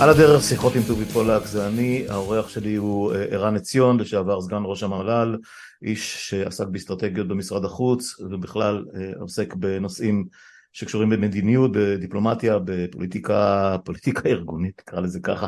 [0.00, 4.40] על הדרך שיחות עם טובי פולק זה אני, האורח שלי הוא אה, ערן עציון, לשעבר
[4.40, 5.38] סגן ראש המל"ל,
[5.82, 10.26] איש שעסק באסטרטגיות במשרד החוץ ובכלל אה, עוסק בנושאים
[10.72, 15.46] שקשורים במדיניות, בדיפלומטיה, בפוליטיקה, פוליטיקה ארגונית, נקרא לזה ככה.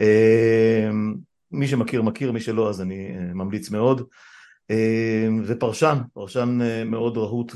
[0.00, 0.90] אה,
[1.50, 4.02] מי שמכיר מכיר, מי שלא אז אני ממליץ מאוד.
[5.46, 7.52] ופרשן, פרשן מאוד רהוט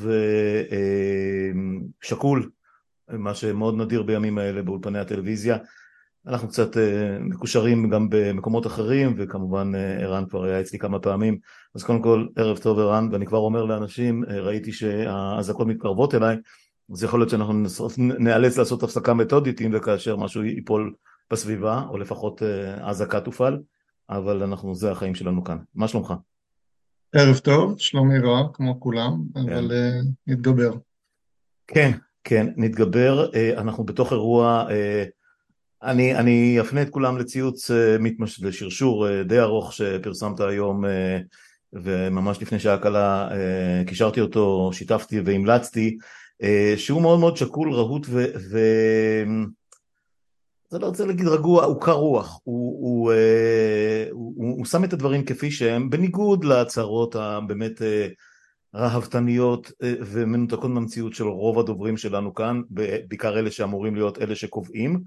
[2.03, 2.51] ושקול,
[3.09, 5.57] מה שמאוד נדיר בימים האלה באולפני הטלוויזיה.
[6.27, 11.39] אנחנו קצת אה, מקושרים גם במקומות אחרים, וכמובן אה, ערן כבר היה אצלי כמה פעמים.
[11.75, 16.37] אז קודם כל, ערב טוב ערן, ואני כבר אומר לאנשים, אה, ראיתי שהאזעקות מתקרבות אליי,
[16.93, 17.53] אז יכול להיות שאנחנו
[17.99, 20.95] נאלץ לעשות הפסקה מתודית אם וכאשר משהו ייפול
[21.31, 22.43] בסביבה, או לפחות
[22.81, 23.59] האזעקה תופעל,
[24.11, 25.59] אבל אנחנו, זה החיים שלנו כאן.
[25.75, 26.15] מה שלומך?
[27.13, 30.33] ערב טוב, שלומי רע, כמו כולם, אבל כן.
[30.33, 30.73] נתגבר.
[31.67, 31.91] כן,
[32.25, 33.31] כן, נתגבר.
[33.57, 34.67] אנחנו בתוך אירוע...
[35.87, 38.43] אני, אני אפנה את כולם לציוץ אה, מתמש...
[38.43, 41.19] לשרשור אה, די ארוך שפרסמת היום אה,
[41.73, 43.29] וממש לפני שעה קלה
[43.87, 45.99] קישרתי אותו, שיתפתי והמלצתי
[46.77, 48.25] שהוא מאוד מאוד שקול, רהוט ו...
[48.51, 48.59] ו...
[50.73, 53.13] אני לא רוצה להגיד רגוע, הוא קר רוח, הוא, הוא,
[54.13, 57.83] הוא, הוא, הוא שם את הדברים כפי שהם, בניגוד להצהרות הבאמת
[58.75, 62.61] רהבתניות ומנותקות מהמציאות של רוב הדוברים שלנו כאן,
[63.09, 65.03] בעיקר אלה שאמורים להיות אלה שקובעים.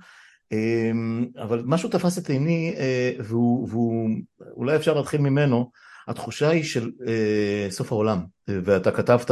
[0.51, 4.09] אמ, אבל משהו תפס את עיני אה, והוא, והוא
[4.55, 5.71] אולי אפשר להתחיל ממנו,
[6.07, 9.31] התחושה היא של אה, סוף העולם ואתה כתבת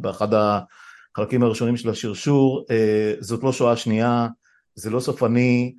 [0.00, 4.28] באחד החלקים הראשונים של השרשור אה, זאת לא שואה שנייה,
[4.74, 5.74] זה לא סופני,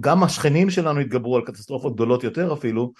[0.00, 2.92] גם השכנים שלנו התגברו על קטסטרופות גדולות יותר אפילו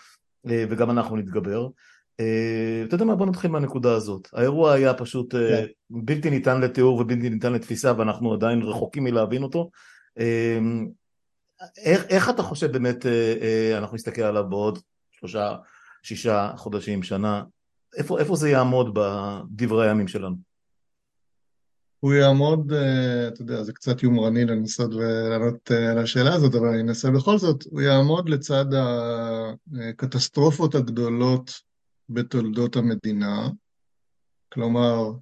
[0.44, 1.68] וגם אנחנו נתגבר.
[2.14, 4.28] אתה יודע מה, בוא נתחיל מהנקודה הזאת.
[4.32, 5.64] האירוע היה פשוט כן.
[5.90, 9.70] בלתי ניתן לתיאור ובלתי ניתן לתפיסה ואנחנו עדיין רחוקים מלהבין אותו.
[10.18, 10.88] אמ,
[11.76, 14.78] איך, איך אתה חושב באמת אה, אה, אנחנו נסתכל עליו בעוד
[15.10, 15.56] שלושה,
[16.02, 17.42] שישה חודשים, שנה,
[17.96, 20.36] איפה, איפה זה יעמוד בדברי הימים שלנו?
[22.00, 26.80] הוא יעמוד, אה, אתה יודע, זה קצת יומרני לנסות ולענות על השאלה הזאת, אבל אני
[26.80, 28.64] אנסה בכל זאת, הוא יעמוד לצד
[29.88, 31.50] הקטסטרופות הגדולות
[32.08, 33.48] בתולדות המדינה,
[34.52, 35.12] כלומר,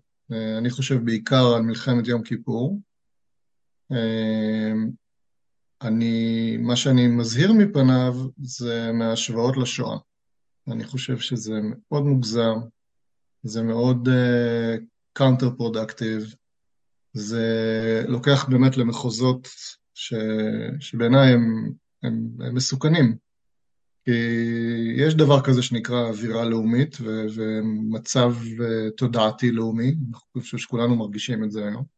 [0.58, 2.78] אני חושב בעיקר על מלחמת יום כיפור,
[5.82, 9.96] אני, מה שאני מזהיר מפניו זה מהשוואות לשואה.
[10.68, 12.54] אני חושב שזה מאוד מוגזם,
[13.42, 14.08] זה מאוד
[15.12, 16.34] counter אה, productive,
[17.12, 17.44] זה
[18.08, 19.48] לוקח באמת למחוזות
[19.94, 20.14] ש,
[20.80, 21.72] שבעיניי הם,
[22.02, 23.16] הם, הם מסוכנים.
[24.04, 24.10] כי
[24.96, 29.94] יש דבר כזה שנקרא אווירה לאומית ו, ומצב אה, תודעתי לאומי,
[30.34, 31.93] אני חושב שכולנו מרגישים את זה היום.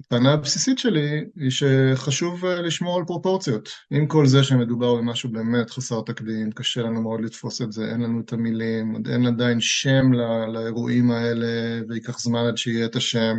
[0.00, 3.68] והטענה הבסיסית שלי היא שחשוב אה, לשמור על פרופורציות.
[3.90, 8.00] עם כל זה שמדובר במשהו באמת חסר תקדים, קשה לנו מאוד לתפוס את זה, אין
[8.00, 12.96] לנו את המילים, עוד אין עדיין שם לא, לאירועים האלה, וייקח זמן עד שיהיה את
[12.96, 13.36] השם,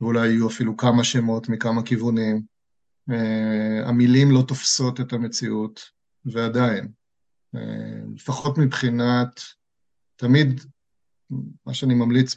[0.00, 2.42] ואולי יהיו אפילו כמה שמות מכמה כיוונים.
[3.10, 3.14] Uh,
[3.88, 5.80] המילים לא תופסות את המציאות,
[6.24, 6.88] ועדיין,
[7.56, 7.58] uh,
[8.14, 9.40] לפחות מבחינת,
[10.16, 10.60] תמיד
[11.66, 12.34] מה שאני ממליץ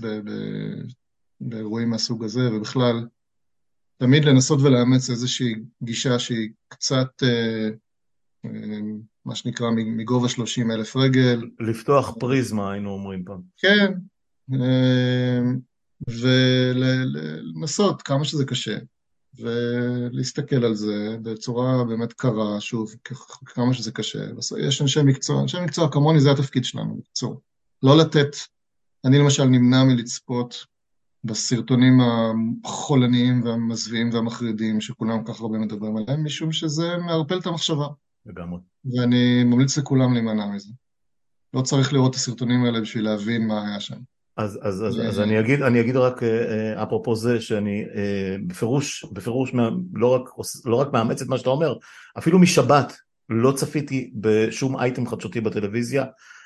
[1.41, 3.07] באירועים מהסוג הזה, ובכלל,
[3.97, 7.69] תמיד לנסות ולאמץ איזושהי גישה שהיא קצת, אה,
[8.46, 8.79] אה,
[9.25, 11.50] מה שנקרא, מגובה 30 אלף רגל.
[11.59, 13.41] לפתוח פריזמה, היינו אומרים פעם.
[13.57, 13.94] כן,
[14.53, 15.40] אה,
[16.07, 18.78] ולנסות כמה שזה קשה,
[19.40, 22.95] ולהסתכל על זה בצורה באמת קרה, שוב,
[23.45, 24.19] כמה שזה קשה.
[24.60, 27.42] יש אנשי מקצוע, אנשי מקצוע כמוני זה התפקיד שלנו, בקיצור.
[27.83, 28.36] לא לתת,
[29.06, 30.66] אני למשל נמנע מלצפות
[31.23, 32.00] בסרטונים
[32.65, 37.88] החולניים והמזוויעים והמחרידים שכולם כל כך הרבה מדברים עליהם, משום שזה מערפל את המחשבה.
[38.25, 38.59] לגמרי.
[38.85, 40.73] ואני ממליץ לכולם להימנע מזה.
[41.53, 43.95] לא צריך לראות את הסרטונים האלה בשביל להבין מה היה שם.
[44.38, 48.35] אז, אז, אז, אז אני, אגיד, אני אגיד רק אה, אה, אפרופו זה שאני אה,
[48.47, 49.51] בפירוש, בפירוש
[49.94, 50.29] לא, רק,
[50.65, 51.75] לא רק מאמץ את מה שאתה אומר,
[52.18, 52.97] אפילו משבת
[53.29, 56.06] לא צפיתי בשום אייטם חדשותי בטלוויזיה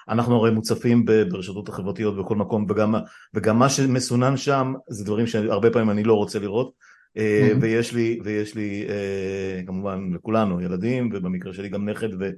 [0.09, 2.95] אנחנו הרי מוצפים ברשתות החברתיות בכל מקום וגם,
[3.33, 6.95] וגם מה שמסונן שם זה דברים שהרבה פעמים אני לא רוצה לראות.
[7.15, 7.57] mm-hmm.
[7.61, 12.29] ויש לי, ויש לי אה, כמובן לכולנו ילדים ובמקרה שלי גם נכד ו,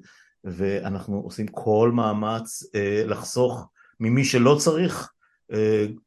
[0.43, 5.11] ואנחנו עושים כל מאמץ אה, לחסוך ממי שלא צריך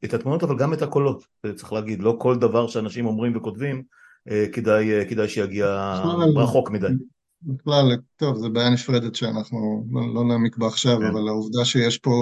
[0.05, 1.25] את התמונות אבל גם את הקולות.
[1.55, 3.83] צריך להגיד לא כל דבר שאנשים אומרים וכותבים
[4.53, 6.01] כדאי, כדאי שיגיע
[6.37, 6.87] רחוק מדי
[7.43, 11.07] בכלל, טוב, זו בעיה נפרדת שאנחנו לא, לא נעמיק בה עכשיו, כן.
[11.07, 12.13] אבל העובדה שיש פה,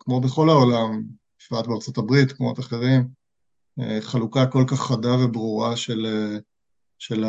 [0.00, 1.02] כמו בכל העולם,
[1.38, 3.08] בפרט בארצות הברית, כמו את אחרים,
[4.00, 6.06] חלוקה כל כך חדה וברורה של,
[6.98, 7.24] של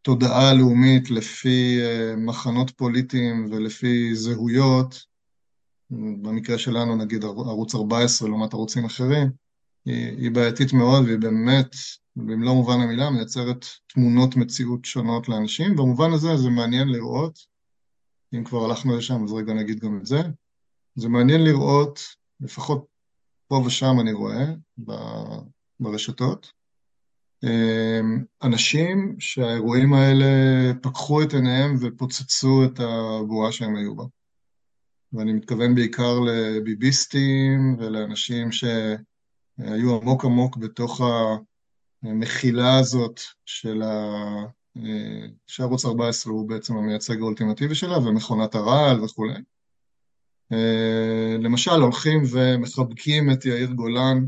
[0.00, 1.80] התודעה הלאומית לפי
[2.16, 5.04] מחנות פוליטיים ולפי זהויות,
[5.90, 9.30] במקרה שלנו נגיד ערוץ 14 לעומת ערוצים אחרים,
[9.84, 11.76] היא, היא בעייתית מאוד והיא באמת,
[12.18, 15.76] במלוא מובן המילה, מייצרת תמונות מציאות שונות לאנשים.
[15.76, 17.38] במובן הזה זה מעניין לראות,
[18.34, 20.20] אם כבר הלכנו לשם אז רגע נגיד גם את זה,
[20.94, 22.00] זה מעניין לראות,
[22.40, 22.86] לפחות
[23.48, 24.44] פה ושם אני רואה,
[25.80, 26.52] ברשתות,
[27.44, 30.26] אמ, אנשים שהאירועים האלה
[30.82, 34.04] פקחו את עיניהם ופוצצו את הבועה שהם היו בה.
[35.12, 41.00] ואני מתכוון בעיקר לביביסטים ולאנשים שהיו עמוק עמוק בתוך
[42.02, 44.14] המחילה הזאת של ה...
[45.46, 49.38] שערוץ 14 הוא בעצם המייצג האולטימטיבי שלה, ומכונת הרעל וכולי.
[51.38, 54.26] למשל, הולכים ומחבקים את יאיר גולן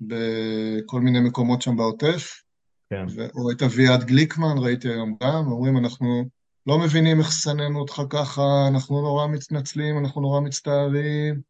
[0.00, 2.42] בכל מיני מקומות שם בעוטף,
[2.90, 3.06] כן.
[3.34, 6.24] או את אביעד גליקמן, ראיתי היום גם, אומרים, אנחנו
[6.66, 11.40] לא מבינים איך שנאנו אותך ככה, אנחנו נורא מתנצלים, אנחנו נורא מצטערים,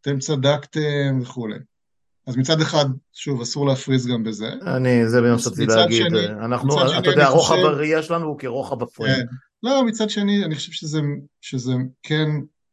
[0.00, 1.58] אתם צדקתם וכולי.
[2.26, 4.52] אז מצד אחד, שוב, אסור להפריז גם בזה.
[4.66, 6.06] אני, זה מה שרציתי להגיד.
[6.08, 7.66] שני, אנחנו, אתה שני, יודע, רוחב חושב...
[7.66, 9.16] הראייה שלנו הוא כרוחב הפריים.
[9.16, 9.26] כן.
[9.62, 11.00] לא, מצד שני, אני חושב שזה,
[11.40, 11.72] שזה
[12.02, 12.28] כן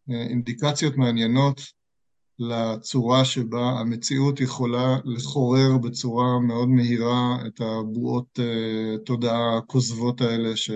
[0.09, 1.61] אה, אינדיקציות מעניינות
[2.39, 10.71] לצורה שבה המציאות יכולה לחורר בצורה מאוד מהירה את הבועות uh, תודעה הכוזבות האלה ש,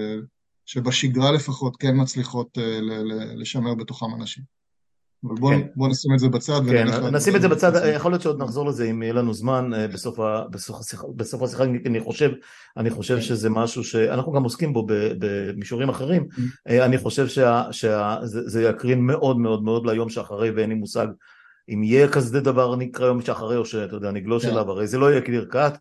[0.65, 2.61] שבשגרה לפחות כן מצליחות uh,
[3.35, 4.43] לשמר בתוכם אנשים.
[5.27, 5.67] אבל בואו כן.
[5.75, 8.85] בוא נשים את זה בצד כן, נשים את זה בצד, יכול להיות שעוד נחזור לזה
[8.89, 12.31] אם יהיה לנו זמן בסוף, ה, בסוף, השיחה, בסוף השיחה, אני חושב,
[12.77, 13.21] אני חושב כן.
[13.21, 14.87] שזה משהו שאנחנו גם עוסקים בו
[15.19, 16.71] במישורים אחרים, mm-hmm.
[16.71, 17.27] אני חושב
[17.71, 21.07] שזה יקרין מאוד מאוד מאוד ליום שאחרי ואין לי מושג
[21.69, 24.51] אם יהיה כזה דבר נקרא יום שאחרי או שאתה יודע נגלוש כן.
[24.51, 25.77] אליו, הרי זה לא יהיה קליר קאט,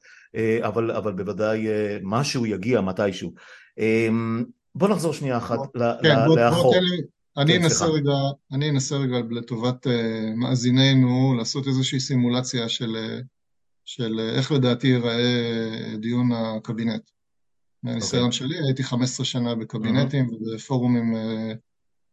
[0.61, 3.33] אבל, אבל בוודאי אה, משהו יגיע מתישהו.
[4.75, 5.59] בוא נחזור שנייה אחת
[6.03, 6.75] כן, לאחור.
[7.37, 8.13] אני כן, אנסה רגע,
[8.53, 9.91] אני אנסה רגע לטובת uh,
[10.37, 13.25] מאזיננו לעשות איזושהי סימולציה של, uh,
[13.85, 17.11] של uh, איך לדעתי ייראה דיון הקבינט.
[17.83, 18.27] מהניסיון okay.
[18.27, 18.39] אוקיי.
[18.39, 20.35] שלי, הייתי 15 שנה בקבינטים mm-hmm.
[20.35, 21.15] ובפורומים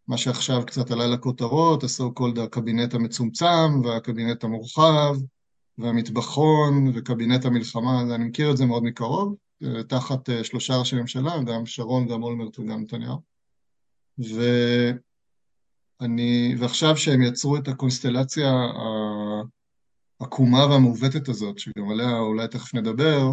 [0.09, 5.15] מה שעכשיו קצת עלה לכותרות, ה-so called הקבינט המצומצם והקבינט המורחב
[5.77, 11.43] והמטבחון וקבינט המלחמה, אני מכיר את זה מאוד מקרוב, אה, תחת אה, שלושה ראשי ממשלה,
[11.43, 13.21] גם שרון, גם אולמרט וגם נתניהו.
[16.01, 18.51] ואני, ועכשיו שהם יצרו את הקונסטלציה
[20.19, 23.31] העקומה והמעוותת הזאת, שגם עליה אולי תכף נדבר,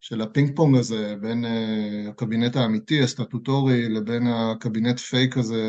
[0.00, 5.62] של הפינג פונג הזה בין אה, הקבינט האמיתי, הסטטוטורי, לבין הקבינט פייק הזה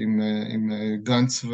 [0.00, 1.48] עם, אה, עם אה, גנץ ו...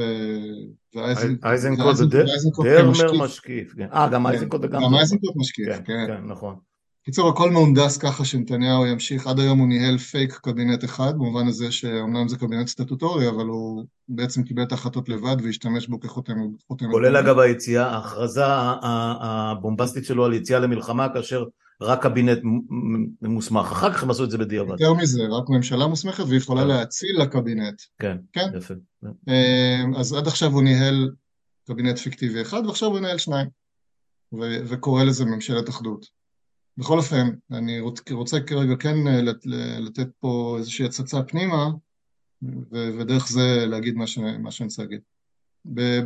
[0.95, 3.75] ואייזנקוט דרמר משקיף.
[3.77, 3.89] כן.
[3.93, 4.83] אה, גם אייזנקוט וגם...
[4.83, 6.07] גם אייזנקוט משקיף, כן.
[6.07, 6.57] כן, נכון.
[7.05, 11.73] קיצור, הכל מהונדס ככה שנתניהו ימשיך, עד היום הוא ניהל פייק קבינט אחד, במובן הזה
[11.73, 16.35] שאומנם זה קבינט סטטוטורי, אבל הוא בעצם קיבל את ההחלטות לבד והשתמש בו כחותם.
[16.91, 21.45] כולל אגב היציאה, ההכרזה הבומבסטית שלו על יציאה למלחמה, כאשר
[21.81, 22.39] רק קבינט
[23.23, 24.81] מוסמך, אחר כך הם עשו את זה בדיעבד.
[24.81, 26.69] יותר מזה, רק ממשלה מוסמכת והיא יכולה כן.
[26.69, 27.83] להציל לקבינט.
[27.99, 28.75] כן, כן, יפה.
[29.05, 31.11] אמ, אז עד עכשיו הוא ניהל
[31.69, 33.47] קבינט פיקטיבי אחד, ועכשיו הוא ינהל שניים,
[34.69, 36.24] וקורא לזה ממשלת אחדות.
[36.77, 39.21] בכל אופן, אני רוצה כרגע כן אה,
[39.81, 41.71] לתת פה איזושהי הצצה פנימה,
[42.71, 45.01] ודרך זה להגיד מה שאני רוצה להגיד.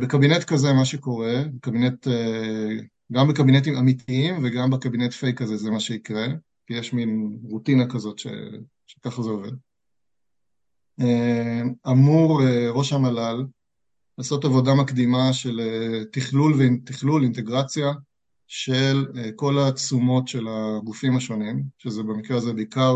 [0.01, 2.77] בקבינט כזה, מה שקורה, קבינט אה,
[3.11, 6.27] גם בקבינטים אמיתיים וגם בקבינט פייק הזה זה מה שיקרה,
[6.67, 8.27] כי יש מין רוטינה כזאת ש...
[8.87, 9.51] שככה זה עובד.
[11.01, 13.45] אה, אמור ראש המל"ל
[14.17, 15.61] לעשות עבודה מקדימה של
[16.11, 16.53] תכלול,
[16.85, 17.91] תכלול, אינטגרציה
[18.51, 22.95] של כל התשומות של הגופים השונים, שזה במקרה הזה בעיקר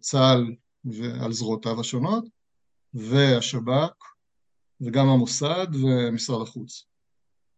[0.00, 2.24] צה"ל ועל זרועותיו השונות,
[2.94, 4.04] והשב"כ,
[4.80, 6.86] וגם המוסד ומשרד החוץ.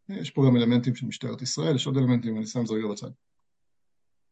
[0.08, 2.88] יש פה גם אלמנטים של משטרת ישראל, יש עוד אלמנטים, אני שם את זה רגע
[2.88, 3.10] בצד.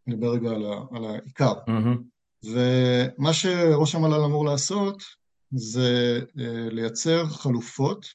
[0.07, 1.53] אני מדבר רגע על, ה, על העיקר.
[1.53, 1.99] Mm-hmm.
[2.45, 5.03] ומה שראש המל"ל אמור לעשות
[5.51, 6.41] זה uh,
[6.71, 8.07] לייצר חלופות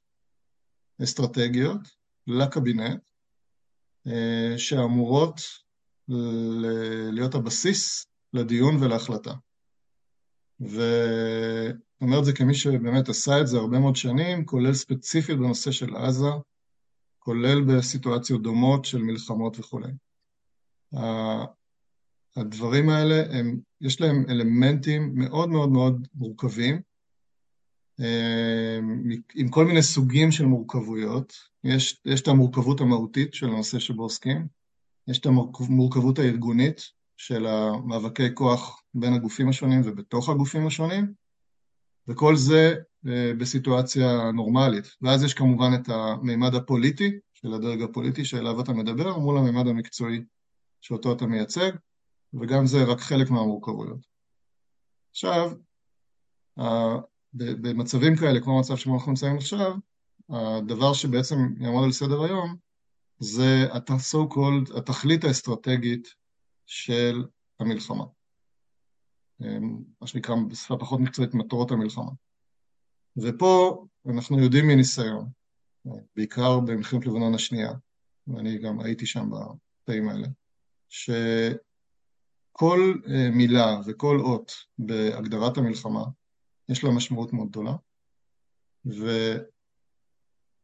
[1.03, 1.81] אסטרטגיות
[2.27, 3.01] לקבינט
[4.57, 5.41] שאמורות
[6.07, 9.33] ל- להיות הבסיס לדיון ולהחלטה.
[10.59, 15.71] ואני אומר את זה כמי שבאמת עשה את זה הרבה מאוד שנים, כולל ספציפית בנושא
[15.71, 16.29] של עזה,
[17.19, 19.91] כולל בסיטואציות דומות של מלחמות וכולי.
[22.35, 26.81] הדברים האלה, הם, יש להם אלמנטים מאוד מאוד מאוד מורכבים,
[29.35, 31.33] עם כל מיני סוגים של מורכבויות.
[31.63, 34.47] יש, יש את המורכבות המהותית של הנושא שבו עוסקים,
[35.07, 36.81] יש את המורכבות הארגונית
[37.17, 41.13] של המאבקי כוח בין הגופים השונים ובתוך הגופים השונים,
[42.07, 42.75] וכל זה
[43.07, 44.85] אה, בסיטואציה נורמלית.
[45.01, 50.23] ואז יש כמובן את המימד הפוליטי של הדרג הפוליטי שאליו אתה מדבר, מול המימד המקצועי
[50.81, 51.71] שאותו אתה מייצג,
[52.33, 53.99] וגם זה רק חלק מהמורכבויות.
[55.11, 55.51] עכשיו,
[57.33, 59.71] במצבים כאלה, כמו המצב שבו אנחנו נמצאים עכשיו,
[60.29, 62.55] הדבר שבעצם יעמוד על סדר היום
[63.19, 66.13] זה ה-so called, התכלית האסטרטגית
[66.65, 67.25] של
[67.59, 68.05] המלחמה.
[70.01, 72.11] מה שנקרא בשפה פחות מקצועית מטרות המלחמה.
[73.17, 75.29] ופה אנחנו יודעים מניסיון,
[76.15, 77.71] בעיקר במלחמת לבנון השנייה,
[78.27, 79.29] ואני גם הייתי שם
[79.83, 80.27] בתאים האלה,
[80.89, 81.59] שכל
[83.07, 86.03] אה, מילה וכל אות בהגדרת המלחמה
[86.69, 87.73] יש לה משמעות מאוד גדולה,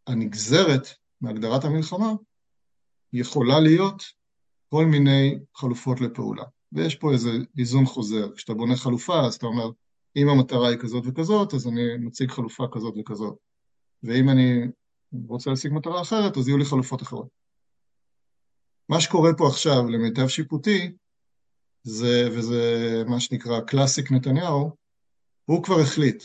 [0.08, 0.88] והנגזרת
[1.22, 2.14] מהגדרת המלחמה
[3.14, 4.04] יכולה להיות
[4.70, 6.44] כל מיני חלופות לפעולה.
[6.72, 8.36] ויש פה איזה איזון חוזר.
[8.36, 9.70] כשאתה בונה חלופה, אז אתה אומר,
[10.16, 13.38] אם המטרה היא כזאת וכזאת, אז אני מציג חלופה כזאת וכזאת.
[14.04, 14.62] ואם אני
[15.28, 17.28] רוצה להשיג מטרה אחרת, אז יהיו לי חלופות אחרות.
[18.90, 20.92] מה שקורה פה עכשיו, למיטב שיפוטי,
[21.84, 24.76] זה, וזה מה שנקרא קלאסיק נתניהו,
[25.46, 26.24] הוא כבר החליט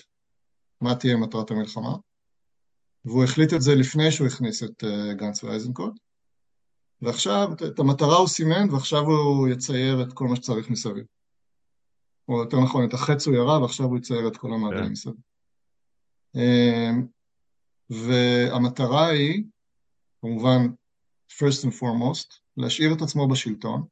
[0.81, 1.97] מה תהיה מטרת המלחמה,
[3.05, 5.95] והוא החליט את זה לפני שהוא הכניס את uh, גנץ ואייזנקוט,
[7.03, 11.05] ועכשיו את המטרה הוא סימן, ועכשיו הוא יצייר את כל מה שצריך מסביב.
[12.29, 14.87] או יותר נכון, את החץ הוא ירה, ועכשיו הוא יצייר את כל המעגלים yeah.
[14.87, 14.93] כן.
[14.93, 15.15] מסביב.
[16.35, 17.07] אמ,
[17.91, 19.45] והמטרה היא,
[20.21, 20.67] כמובן,
[21.33, 23.87] first and foremost, להשאיר את עצמו בשלטון,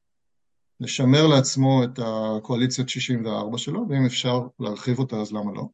[0.80, 5.68] לשמר לעצמו את הקואליציית 64 שלו, ואם אפשר להרחיב אותה אז למה לא.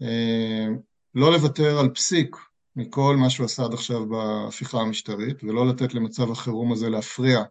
[0.00, 0.78] אמ,
[1.14, 2.36] לא לוותר על פסיק
[2.76, 7.42] מכל מה שהוא עשה עד עכשיו בהפיכה המשטרית, ולא לתת למצב החירום הזה להפריע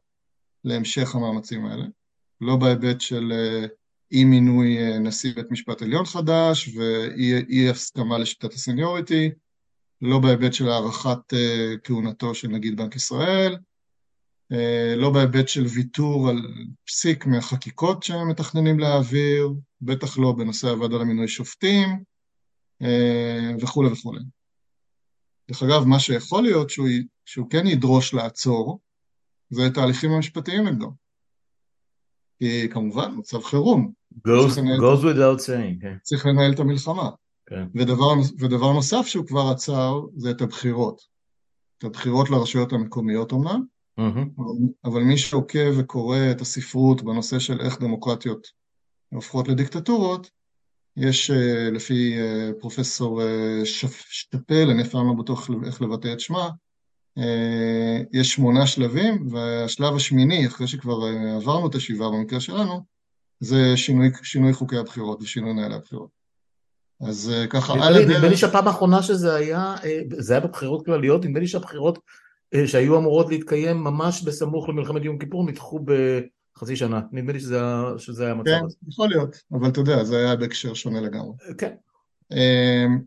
[0.64, 1.86] להמשך המאמצים האלה.
[2.42, 3.66] לא בהיבט של אה,
[4.12, 9.30] אי מינוי אה, נשיא בית משפט עליון חדש ואי הסכמה לשיטת הסניוריטי,
[10.02, 13.58] לא בהיבט של הארכת אה, כהונתו של נגיד בנק ישראל,
[14.98, 16.38] לא בהיבט של ויתור על
[16.86, 19.50] פסיק מהחקיקות שהם מתכננים להעביר,
[19.82, 22.04] בטח לא בנושא הוועדה למינוי שופטים
[23.62, 24.20] וכולי וכולי.
[25.50, 26.88] דרך אגב, מה שיכול להיות שהוא,
[27.26, 28.80] שהוא כן ידרוש לעצור,
[29.50, 30.92] זה את ההליכים המשפטיים נגדו.
[32.40, 33.92] כי כמובן, מצב חירום.
[34.28, 35.78] goes, goes without saying.
[35.78, 35.82] Okay.
[35.82, 35.96] כן.
[36.02, 37.10] צריך לנהל את המלחמה.
[37.10, 37.50] Okay.
[37.50, 37.68] כן.
[37.76, 41.02] ודבר, ודבר נוסף שהוא כבר עצר, זה את הבחירות.
[41.78, 43.73] את הבחירות לרשויות המקומיות אומנם.
[43.98, 44.54] אבל,
[44.86, 48.48] אבל מי שעוקב וקורא את הספרות בנושא של איך דמוקרטיות
[49.14, 50.30] הופכות לדיקטטורות,
[50.98, 53.62] יש אה, לפי אה, פרופסור אה,
[54.10, 56.50] שטפל, אני אף פעם לא בטוח איך לבטא את שמה,
[58.14, 62.84] יש שמונה שלבים, והשלב השמיני, אחרי שכבר עברנו את השבעה במקרה שלנו,
[63.40, 66.10] זה שינוי, שינוי חוקי הבחירות ושינוי נהלי הבחירות.
[67.02, 68.18] אז ככה, על הדרך...
[68.18, 69.76] נדמה לי שהפעם האחרונה שזה היה,
[70.18, 72.00] זה היה בבחירות כלליות, נדמה לי שהבחירות
[72.66, 75.92] שהיו אמורות להתקיים ממש בסמוך למלחמת יום כיפור נדחו ב...
[76.58, 77.60] חצי שנה, נדמה לי שזה,
[77.98, 78.76] שזה היה המצב כן, הזה.
[78.82, 81.36] כן, יכול להיות, אבל אתה יודע, זה היה בהקשר שונה לגמרי.
[81.58, 81.76] כן.
[82.32, 83.00] אמ,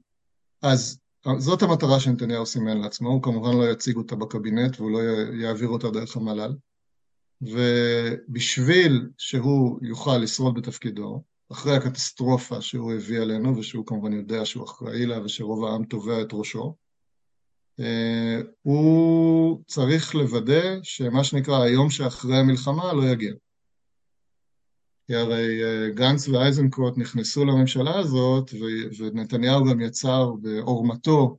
[0.63, 1.01] אז
[1.39, 4.99] זאת המטרה שנתניהו סימן לעצמו, הוא כמובן לא יציג אותה בקבינט והוא לא
[5.43, 6.55] יעביר אותה דרך המל"ל.
[7.43, 11.23] ובשביל שהוא יוכל לשרוד בתפקידו,
[11.53, 16.29] אחרי הקטסטרופה שהוא הביא עלינו, ושהוא כמובן יודע שהוא אחראי לה ושרוב העם תובע את
[16.33, 16.73] ראשו, אה,
[18.63, 23.33] הוא צריך לוודא שמה שנקרא היום שאחרי המלחמה לא יגיע.
[25.07, 28.51] כי הרי אה, גנץ ואייזנקוט נכנסו לממשלה הזאת,
[28.99, 31.39] ונתניהו גם יצר בעורמתו,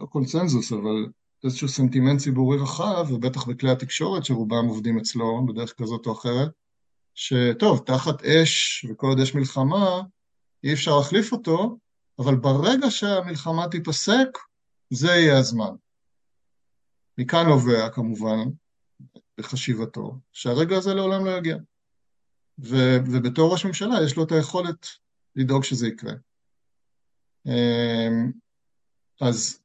[0.00, 1.06] לא קונצנזוס, אבל
[1.44, 6.50] איזשהו סנטימנט ציבורי רחב, ובטח בכלי התקשורת שרובם עובדים אצלו בדרך כזאת או אחרת,
[7.14, 10.02] שטוב, תחת אש וכל עוד יש מלחמה,
[10.64, 11.76] אי אפשר להחליף אותו,
[12.18, 14.38] אבל ברגע שהמלחמה תיפסק,
[14.90, 15.74] זה יהיה הזמן.
[17.18, 18.38] מכאן נובע כמובן,
[19.38, 21.56] בחשיבתו, שהרגע הזה לעולם לא יגיע.
[22.58, 24.86] ו- ובתור ראש ממשלה יש לו את היכולת
[25.36, 26.12] לדאוג שזה יקרה.
[27.46, 28.32] אמ,
[29.20, 29.62] אז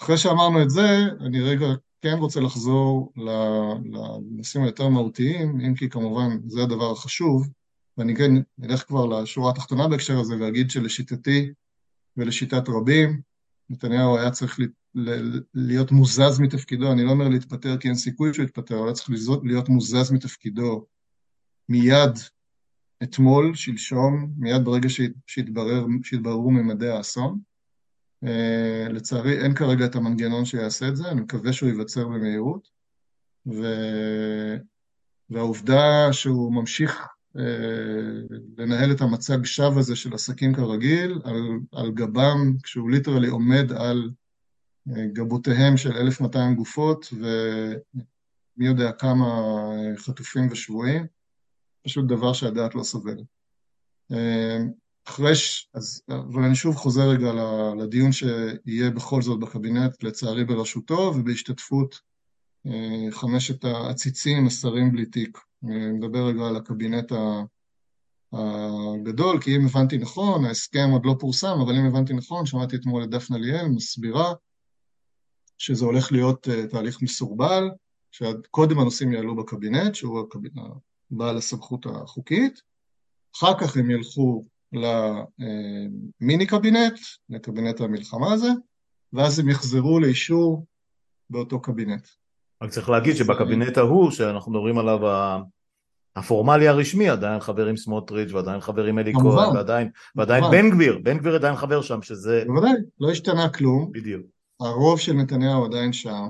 [0.00, 0.86] אחרי שאמרנו את זה,
[1.20, 1.66] אני רגע
[2.00, 7.48] כן רוצה לחזור לנושאים היותר מהותיים, אם כי כמובן זה הדבר החשוב,
[7.98, 8.32] ואני כן
[8.64, 11.52] אלך כבר לשורה התחתונה בהקשר הזה ואגיד שלשיטתי
[12.16, 13.20] ולשיטת רבים,
[13.70, 14.58] נתניהו היה צריך
[15.54, 19.10] להיות מוזז מתפקידו, אני לא אומר להתפטר כי אין סיכוי שהוא יתפטר, אבל היה צריך
[19.44, 20.86] להיות מוזז מתפקידו
[21.68, 22.18] מיד
[23.02, 24.88] אתמול, שלשום, מיד ברגע
[25.26, 27.38] שהתברר, שהתבררו ממדי האסון.
[28.24, 32.68] Uh, לצערי אין כרגע את המנגנון שיעשה את זה, אני מקווה שהוא ייווצר במהירות.
[33.46, 33.62] ו...
[35.30, 37.06] והעובדה שהוא ממשיך
[38.58, 44.10] לנהל את המצג שווא הזה של עסקים כרגיל על, על גבם, כשהוא ליטרלי עומד על
[44.88, 51.06] אה, גבותיהם של 1,200 גופות ומי יודע כמה אה, חטופים ושבויים,
[51.84, 53.26] פשוט דבר שהדעת לא סובלת.
[55.04, 55.68] אחרי ש...
[55.74, 57.32] אז, אבל אני שוב חוזר רגע
[57.78, 62.00] לדיון שיהיה בכל זאת בקבינט, לצערי בראשותו ובהשתתפות
[63.10, 65.38] חמשת העציצים, השרים בלי תיק.
[65.64, 67.12] אני מדבר רגע על הקבינט
[68.32, 73.04] הגדול, כי אם הבנתי נכון, ההסכם עוד לא פורסם, אבל אם הבנתי נכון, שמעתי אתמול
[73.04, 74.32] את דפנה ליאל מסבירה
[75.58, 77.70] שזה הולך להיות אה, תהליך מסורבל,
[78.10, 80.54] שקודם הנושאים יעלו בקבינט, שהוא הקבינט,
[81.10, 82.60] בעל הסמכות החוקית,
[83.36, 88.48] אחר כך הם ילכו למיני קבינט, לקבינט המלחמה הזה,
[89.12, 90.66] ואז הם יחזרו לאישור
[91.30, 92.08] באותו קבינט.
[92.62, 95.00] רק צריך להגיד שבקבינט ההוא, שאנחנו מדברים עליו,
[96.16, 101.34] הפורמלי הרשמי, עדיין חברים סמוטריץ' ועדיין חברים אלי כהן, ועדיין, ועדיין בן גביר, בן גביר
[101.34, 102.44] עדיין חבר שם, שזה...
[102.46, 103.92] בוודאי, לא השתנה כלום.
[103.92, 104.26] בדיוק.
[104.60, 106.28] הרוב של נתניהו עדיין שם.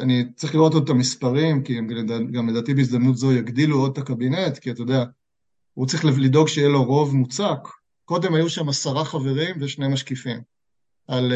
[0.00, 1.86] אני צריך לראות עוד את המספרים, כי הם
[2.32, 5.04] גם לדעתי בהזדמנות זו יגדילו עוד את הקבינט, כי אתה יודע,
[5.74, 7.58] הוא צריך לדאוג שיהיה לו רוב מוצק.
[8.04, 10.51] קודם היו שם עשרה חברים ושני משקיפים.
[11.08, 11.32] על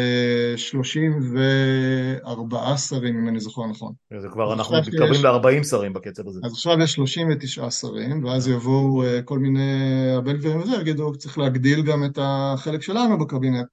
[0.56, 3.92] 34 אה, שרים, אם אני זוכר נכון.
[4.20, 6.40] זה כבר, אנחנו מתקרבים ל-40 שרים בקצב הזה.
[6.44, 9.70] אז עכשיו יש 39 שרים, ואז יבואו אה, כל מיני
[10.16, 13.66] הבן גבירים וזה, יגידו, צריך להגדיל גם את החלק שלנו בקבינט.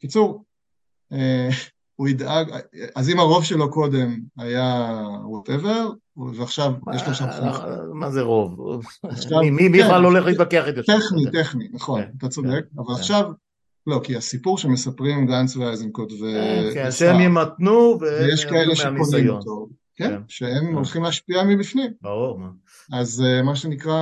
[0.00, 0.44] קיצור,
[1.12, 1.48] אה,
[1.96, 2.50] הוא ידאג,
[2.94, 7.56] אז אם הרוב שלו קודם היה whatever, ועכשיו יש לו שם חמש...
[7.94, 8.80] מה זה רוב?
[9.52, 9.72] מי כן.
[9.72, 10.82] בכלל הולך להתווכח איתו?
[10.82, 13.30] טכני, טכני, נכון, כן, אתה צודק, כן, אבל עכשיו
[13.86, 16.24] לא, כי הסיפור שמספרים גנץ ואייזנקוט ו...
[16.74, 19.68] כן, שהם ימתנו ויש כאלה שקונים אותו.
[19.96, 20.74] כן, כן, שהם כן.
[20.74, 21.92] הולכים להשפיע מבפנים.
[22.02, 22.40] ברור.
[22.92, 23.98] אז אה, מה שנקרא,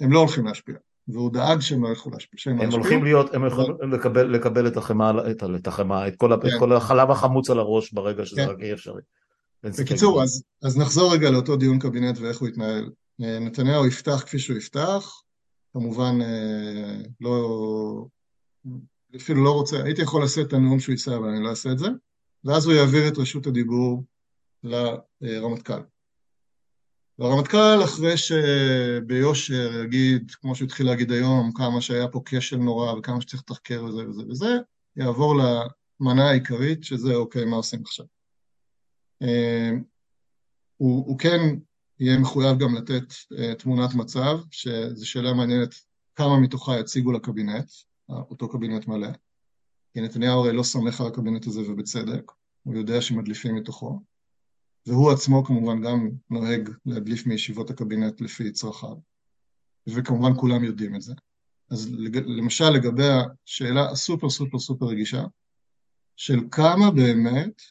[0.00, 0.74] הם לא הולכים להשפיע.
[1.08, 2.52] והוא דאג שהם לא ילכו להשפיע.
[2.52, 3.76] הם הולכים להיות, הם יכולים
[4.14, 6.14] לקבל את החמאה, את החמאה, את
[6.58, 9.02] כל החלב החמוץ על הראש ברגע שזה רק יהיה אפשרי.
[9.64, 10.22] בקיצור,
[10.62, 12.90] אז נחזור רגע לאותו דיון קבינט ואיך הוא יתנהל.
[13.22, 15.22] אה, נתניהו יפתח כפי שהוא יפתח,
[15.72, 17.02] כמובן אה,
[18.64, 18.72] לא
[19.16, 21.78] אפילו לא רוצה, הייתי יכול לעשות את הנאום שהוא יישא, אבל אני לא אעשה את
[21.78, 21.88] זה,
[22.44, 24.04] ואז הוא יעביר את רשות הדיבור
[25.20, 25.80] לרמטכ"ל.
[27.18, 33.20] והרמטכ"ל, אחרי שביושר יגיד, כמו שהוא התחיל להגיד היום, כמה שהיה פה כשל נורא וכמה
[33.20, 34.56] שצריך לתחקר וזה וזה וזה,
[34.96, 35.34] יעבור
[36.00, 38.06] למנה העיקרית, שזה אוקיי, מה עושים עכשיו.
[39.22, 39.70] אה,
[40.76, 41.38] הוא, הוא כן
[42.00, 45.74] יהיה מחויב גם לתת uh, תמונת מצב, שזו שאלה מעניינת
[46.16, 47.70] כמה מתוכה יציגו לקבינט,
[48.08, 49.08] אותו קבינט מלא.
[49.92, 54.00] כי נתניהו הרי לא סומך על הקבינט הזה ובצדק, הוא יודע שמדליפים מתוכו,
[54.86, 58.96] והוא עצמו כמובן גם נוהג להדליף מישיבות הקבינט לפי צרכיו,
[59.86, 61.14] וכמובן כולם יודעים את זה.
[61.70, 61.90] אז
[62.26, 63.08] למשל לגבי
[63.46, 65.24] השאלה הסופר סופר סופר רגישה,
[66.16, 67.62] של כמה באמת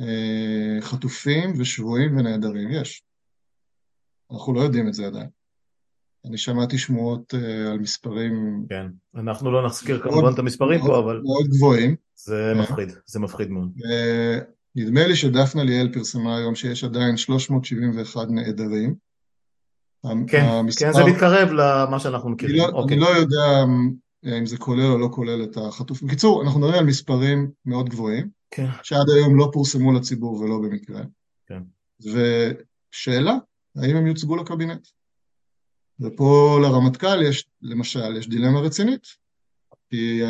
[0.00, 3.02] אה, חטופים ושבויים ונעדרים יש.
[4.32, 5.28] אנחנו לא יודעים את זה עדיין.
[6.24, 8.64] אני שמעתי שמועות uh, על מספרים...
[8.68, 11.20] כן, אנחנו לא נזכיר כמובן את המספרים פה, אבל...
[11.24, 11.96] מאוד גבוהים.
[12.14, 13.72] זה uh, מפחיד, זה מפחיד מאוד.
[13.76, 14.44] Uh,
[14.76, 18.94] נדמה לי שדפנה ליאל פרסמה היום שיש עדיין 371 נעדרים.
[20.26, 20.86] כן, המספר...
[20.86, 22.64] כן, זה מתקרב למה שאנחנו מכירים.
[22.64, 22.96] אני לא, אוקיי.
[22.96, 23.64] אני לא יודע
[24.38, 26.02] אם זה כולל או לא כולל את החטוף.
[26.02, 28.66] בקיצור, אנחנו מדברים על מספרים מאוד גבוהים, כן.
[28.82, 31.02] שעד היום לא פורסמו לציבור ולא במקרה.
[31.46, 31.62] כן.
[32.00, 33.34] ושאלה,
[33.76, 34.86] האם הם יוצגו לקבינט?
[36.00, 39.20] ופה לרמטכ"ל יש, למשל, יש דילמה רצינית.
[39.90, 40.20] כי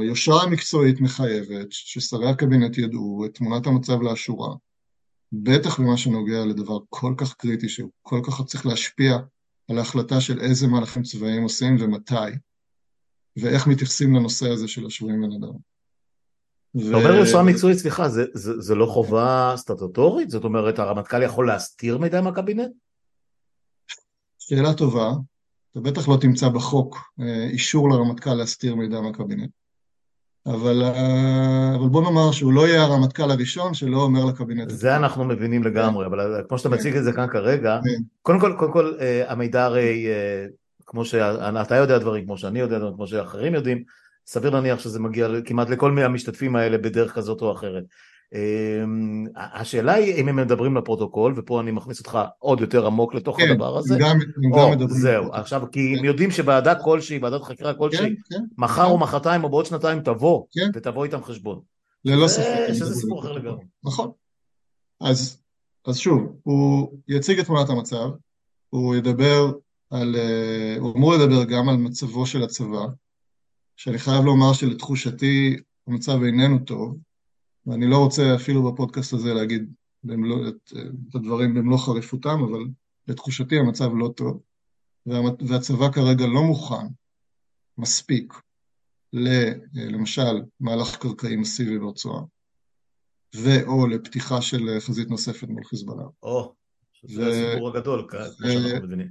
[0.00, 4.54] היושרה המקצועית מחייבת ששרי הקבינט ידעו את תמונת המצב לאשורה,
[5.32, 9.18] בטח במה שנוגע לדבר כל כך קריטי, שהוא כל כך צריך להשפיע
[9.68, 12.36] על ההחלטה של איזה מהלכים צבאיים עושים ומתי,
[13.36, 15.74] ואיך מתייחסים לנושא הזה של השבויים בנדרים.
[16.76, 20.30] אתה אומר יושרה מקצועית, סליחה, זה, זה, זה לא חובה סטטוטורית?
[20.30, 22.70] זאת אומרת, הרמטכ"ל יכול להסתיר מידע מהקבינט?
[24.48, 25.12] שאלה טובה,
[25.72, 29.50] אתה בטח לא תמצא בחוק אה, אישור לרמטכ"ל להסתיר מידע מהקבינט.
[30.46, 34.70] אבל, אה, אבל בוא נאמר שהוא לא יהיה הרמטכ"ל הראשון שלא אומר לקבינט.
[34.70, 38.02] זה אנחנו מבינים לגמרי, אבל אה, כמו שאתה מציג את זה כאן כרגע, כן.
[38.22, 38.92] קודם כל, קודם כל
[39.28, 40.06] המידע הרי,
[40.86, 43.82] כמו שאתה יודע דברים, כמו שאני יודע דברים, כמו שאחרים יודעים,
[44.26, 47.84] סביר להניח שזה מגיע כמעט לכל מהמשתתפים האלה בדרך כזאת או אחרת.
[48.34, 53.40] אמ, השאלה היא אם הם מדברים לפרוטוקול, ופה אני מכניס אותך עוד יותר עמוק לתוך
[53.40, 53.96] כן, הדבר הזה.
[53.98, 54.18] גם,
[54.52, 55.00] או, גם מדברים.
[55.00, 55.98] זהו, עכשיו, כי כן.
[55.98, 58.90] הם יודעים שוועדה כלשהי, ועדת חקירה כלשהי, כן, כן, מחר כן.
[58.90, 60.70] או מחרתיים או בעוד שנתיים תבוא, כן.
[60.74, 61.60] ותבוא איתם חשבון.
[62.04, 62.66] ללא ספק.
[62.72, 63.64] שזה סיפור אחר לגמרי.
[63.84, 64.10] נכון.
[65.00, 65.40] אז
[65.86, 68.08] אז שוב, הוא יציג את תמונת המצב,
[68.70, 69.52] הוא ידבר
[69.90, 70.16] על,
[70.78, 72.86] הוא אמור לדבר גם על מצבו של הצבא,
[73.76, 76.96] שאני חייב לומר שלתחושתי המצב איננו טוב,
[77.66, 79.72] ואני לא רוצה אפילו בפודקאסט הזה להגיד
[80.04, 80.72] במלוא, את,
[81.08, 82.64] את הדברים במלוא חריפותם, אבל
[83.08, 84.40] לתחושתי המצב לא טוב,
[85.48, 86.86] והצבא כרגע לא מוכן
[87.78, 88.34] מספיק
[89.12, 89.28] ל,
[89.74, 92.22] למשל מהלך קרקעי מסיבי ברצועה,
[93.36, 96.06] ו/או לפתיחה של חזית נוספת מול חיזבאללה.
[96.22, 96.54] או,
[97.02, 99.08] זה הסיפור הגדול, כמו שאנחנו מבינים.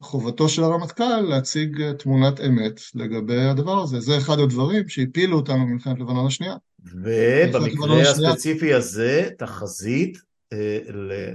[0.00, 4.00] וחובתו של הרמטכ"ל להציג תמונת אמת לגבי הדבר הזה.
[4.00, 6.56] זה אחד הדברים שהפילו אותנו במלחמת לבנון השנייה.
[6.84, 10.18] ובמקרה הספציפי הזה, תחזית
[10.52, 10.78] אה,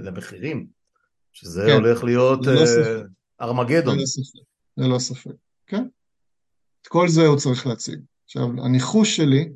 [0.03, 0.67] למחירים,
[1.33, 3.01] שזה כן, הולך להיות אה,
[3.41, 3.97] ארמגדון.
[3.97, 4.39] ללא ספק,
[4.77, 5.31] ללא ספק,
[5.67, 5.83] כן.
[6.81, 7.99] את כל זה הוא צריך להציג.
[8.25, 9.49] עכשיו, הניחוש שלי,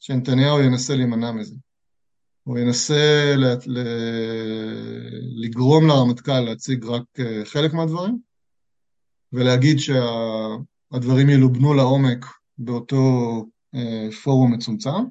[0.00, 1.54] שנתניהו ינסה להימנע מזה.
[2.44, 3.44] הוא ינסה ל...
[3.66, 3.78] ל...
[5.36, 8.18] לגרום לרמטכ"ל להציג רק אה, חלק מהדברים,
[9.34, 12.26] ולהגיד שהדברים ילובנו לעומק
[12.58, 12.96] באותו
[13.74, 15.04] אה, פורום מצומצם,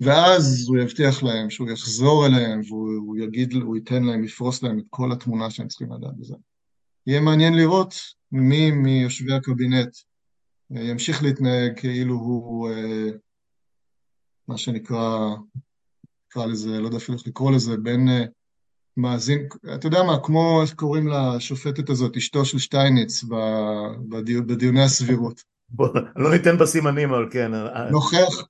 [0.00, 4.84] ואז הוא יבטיח להם שהוא יחזור אליהם והוא יגיד, הוא ייתן להם, יפרוס להם את
[4.90, 6.34] כל התמונה שהם צריכים לדעת בזה.
[7.06, 7.94] יהיה מעניין לראות
[8.32, 9.96] מי מיושבי הקבינט
[10.76, 12.70] אה, ימשיך להתנהג כאילו הוא
[14.48, 15.34] מה שנקרא,
[16.26, 18.08] נקרא לזה, לא יודע אפילו איך לקרוא לזה, בין
[18.96, 23.24] מאזין, אתה יודע מה, כמו איך קוראים לשופטת הזאת, אשתו של שטייניץ
[24.08, 25.42] בדיו, בדיוני הסבירות.
[25.68, 27.50] בוא, לא ניתן בסימנים, אבל כן.
[27.90, 28.46] נוכח,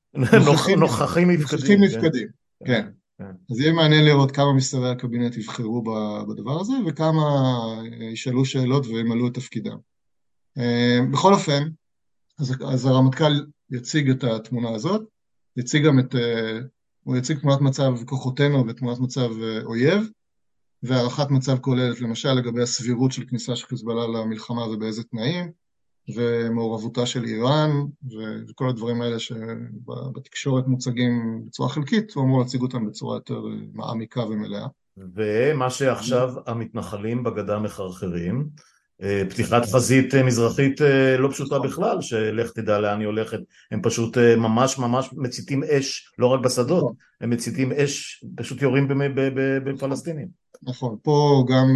[0.47, 1.59] נוכחים, נוכחים נפקדים.
[1.59, 2.29] נוכחים נפקדים,
[2.65, 2.73] כן.
[2.73, 2.89] כן.
[3.19, 3.31] כן.
[3.51, 5.85] אז יהיה מעניין לראות כמה משרי הקבינט יבחרו
[6.29, 7.23] בדבר הזה, וכמה
[8.13, 9.77] ישאלו שאלות וימלאו את תפקידם.
[11.13, 11.69] בכל אופן,
[12.39, 15.03] אז, אז הרמטכ"ל יציג את התמונה הזאת,
[15.57, 16.15] יציג גם את,
[17.03, 19.29] הוא יציג תמונת מצב כוחותינו ותמונת מצב
[19.65, 20.09] אויב,
[20.87, 25.51] והערכת מצב כוללת, למשל לגבי הסבירות של כניסה של חיזבאללה למלחמה ובאיזה תנאים,
[26.15, 27.71] ומעורבותה של איראן,
[28.49, 33.41] וכל הדברים האלה שבתקשורת מוצגים בצורה חלקית, הוא אמור להציג אותם בצורה יותר
[33.73, 34.67] מעמיקה ומלאה.
[35.15, 38.49] ומה שעכשיו המתנחלים בגדה מחרחרים,
[39.03, 43.83] אה, פתיחת חזית אה, מזרחית אה, לא פשוטה בכלל, שלך תדע לאן היא הולכת, הם
[43.83, 46.95] פשוט ממש ממש מציתים אש, לא רק בשדות, נכון.
[47.21, 48.89] הם מציתים אש, פשוט יורים
[49.65, 50.46] בפלסטינים.
[50.63, 51.67] נכון, פה גם,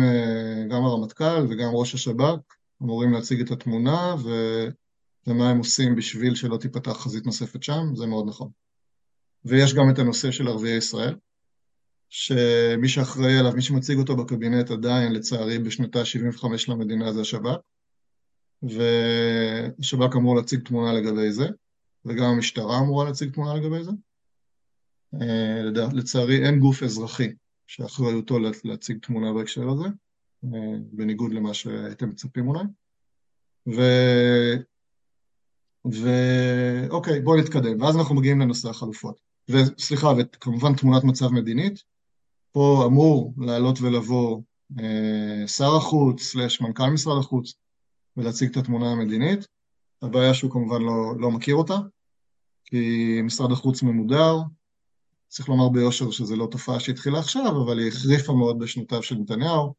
[0.70, 2.38] גם הרמטכ"ל וגם ראש השב"כ
[2.82, 4.30] אמורים להציג את התמונה ו...
[5.26, 8.50] ומה הם עושים בשביל שלא תיפתח חזית נוספת שם, זה מאוד נכון.
[9.44, 11.16] ויש גם את הנושא של ערביי ישראל,
[12.08, 17.58] שמי שאחראי עליו, מי שמציג אותו בקבינט עדיין, לצערי, בשנתה 75 למדינה זה השב"כ,
[18.62, 21.46] והשב"כ אמור להציג תמונה לגבי זה,
[22.04, 23.90] וגם המשטרה אמורה להציג תמונה לגבי זה.
[25.14, 25.62] אה,
[25.92, 27.32] לצערי אין גוף אזרחי
[27.70, 29.84] שאחריותו להציג תמונה בהקשר הזה,
[30.44, 32.62] אה, בניגוד למה שהייתם מצפים אולי.
[33.66, 33.80] ו...
[35.84, 39.20] ואוקיי, בואו נתקדם, ואז אנחנו מגיעים לנושא החלופות.
[39.48, 41.82] וסליחה, וכמובן תמונת מצב מדינית,
[42.52, 44.42] פה אמור לעלות ולבוא
[44.80, 47.54] אה, שר החוץ, סלש מנכ"ל משרד החוץ,
[48.16, 49.48] ולהציג את התמונה המדינית.
[50.02, 51.76] הבעיה שהוא כמובן לא, לא מכיר אותה,
[52.64, 54.36] כי משרד החוץ ממודר,
[55.30, 59.74] צריך לומר ביושר שזו לא תופעה שהתחילה עכשיו, אבל היא החריפה מאוד בשנותיו של נתניהו.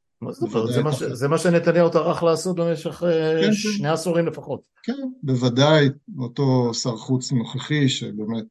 [0.67, 4.61] זה, מה, זה מה שנתניהו טרח לעשות במשך אה, כן, כן, שני עשורים לפחות.
[4.83, 8.45] כן, בוודאי אותו שר חוץ נוכחי, שבאמת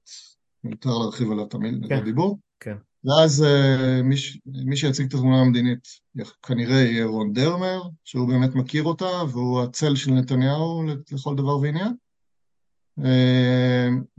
[0.64, 1.54] מיותר להרחיב עליו את
[1.88, 2.38] כן, הדיבור.
[2.60, 2.76] כן.
[3.04, 3.44] ואז
[4.04, 4.14] מי,
[4.46, 5.88] מי שיציג את התמונה המדינית
[6.42, 10.82] כנראה יהיה רון דרמר, שהוא באמת מכיר אותה, והוא הצל של נתניהו
[11.12, 11.92] לכל דבר ועניין.
[12.98, 13.02] Uh,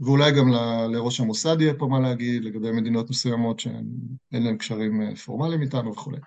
[0.00, 0.48] ואולי גם
[0.92, 5.92] לראש המוסד יהיה פה מה להגיד לגבי מדינות מסוימות שאין להם קשרים אה, פורמליים איתנו
[5.92, 6.18] וכולי.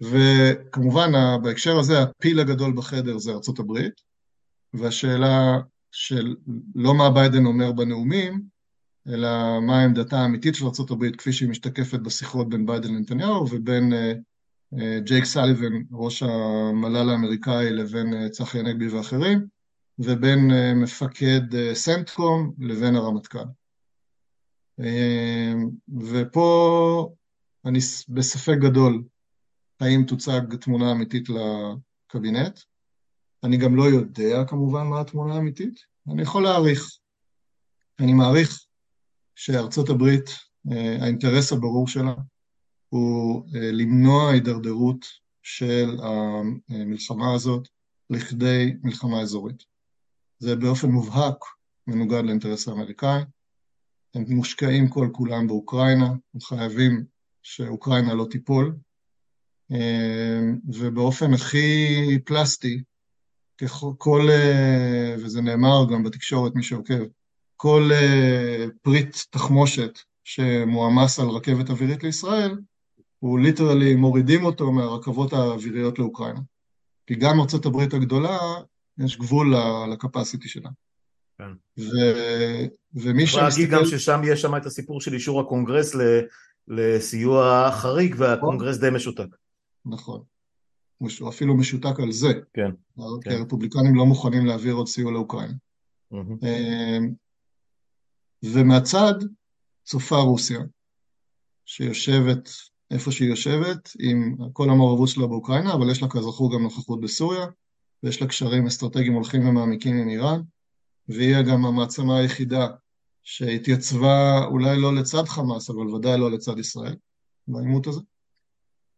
[0.00, 1.12] וכמובן
[1.42, 4.00] בהקשר הזה הפיל הגדול בחדר זה ארצות הברית,
[4.74, 5.58] והשאלה
[5.92, 6.36] של
[6.74, 8.42] לא מה ביידן אומר בנאומים,
[9.08, 14.78] אלא מה העמדתה האמיתית של ארה"ב כפי שהיא משתקפת בשיחות בין ביידן לנתניהו ובין uh,
[15.04, 19.57] ג'ייק סליבן, ראש המל"ל האמריקאי, לבין צחי הנגבי ואחרים,
[19.98, 23.38] ובין uh, מפקד uh, סנטקום לבין הרמטכ"ל.
[24.80, 24.84] Uh,
[26.10, 27.14] ופה
[27.64, 29.02] אני בספק גדול
[29.80, 32.60] האם תוצג תמונה אמיתית לקבינט.
[33.44, 35.80] אני גם לא יודע כמובן מה התמונה האמיתית,
[36.12, 36.98] אני יכול להעריך.
[38.00, 38.64] אני מעריך
[39.34, 40.30] שארצות הברית,
[40.72, 42.14] אה, האינטרס הברור שלה
[42.88, 45.06] הוא אה, למנוע הידרדרות
[45.42, 45.96] של
[46.68, 47.68] המלחמה הזאת
[48.10, 49.64] לכדי מלחמה אזורית.
[50.38, 51.44] זה באופן מובהק
[51.86, 53.22] מנוגד לאינטרס האמריקאי.
[54.14, 57.04] הם מושקעים כל כולם באוקראינה, הם חייבים
[57.42, 58.76] שאוקראינה לא תיפול,
[60.66, 62.82] ובאופן הכי פלסטי,
[63.98, 64.28] כל,
[65.18, 67.02] וזה נאמר גם בתקשורת, מי שעוקב,
[67.56, 67.90] כל
[68.82, 72.58] פריט תחמושת שמועמס על רכבת אווירית לישראל,
[73.18, 76.40] הוא literally מורידים אותו מהרכבות האוויריות לאוקראינה.
[77.06, 78.38] כי גם ארה"ב הגדולה,
[79.04, 79.54] יש גבול
[79.92, 80.70] ל capacity שלה.
[81.38, 81.50] כן.
[81.78, 81.90] ו...
[82.94, 83.46] ומי שמסתכל...
[83.46, 86.00] אפשר להגיד גם ששם יש שם את הסיפור של אישור הקונגרס ל...
[86.68, 89.36] לסיוע חריג והקונגרס די משותק.
[89.86, 90.22] נכון.
[90.98, 92.28] הוא אפילו משותק על זה.
[92.52, 92.70] כן.
[92.96, 93.30] כי כן.
[93.30, 95.54] הרפובליקנים לא מוכנים להעביר עוד סיוע לאוקראינה.
[98.42, 99.14] ומהצד
[99.84, 100.60] צופה רוסיה,
[101.64, 102.50] שיושבת
[102.90, 107.46] איפה שהיא יושבת, עם כל המעורבות שלה באוקראינה, אבל יש לה כזכור גם נוכחות בסוריה,
[108.02, 110.40] ויש לה קשרים אסטרטגיים הולכים ומעמיקים עם איראן,
[111.08, 112.68] והיא גם המעצמה היחידה
[113.22, 116.96] שהתייצבה אולי לא לצד חמאס, אבל ודאי לא לצד ישראל,
[117.48, 118.00] בעימות הזה.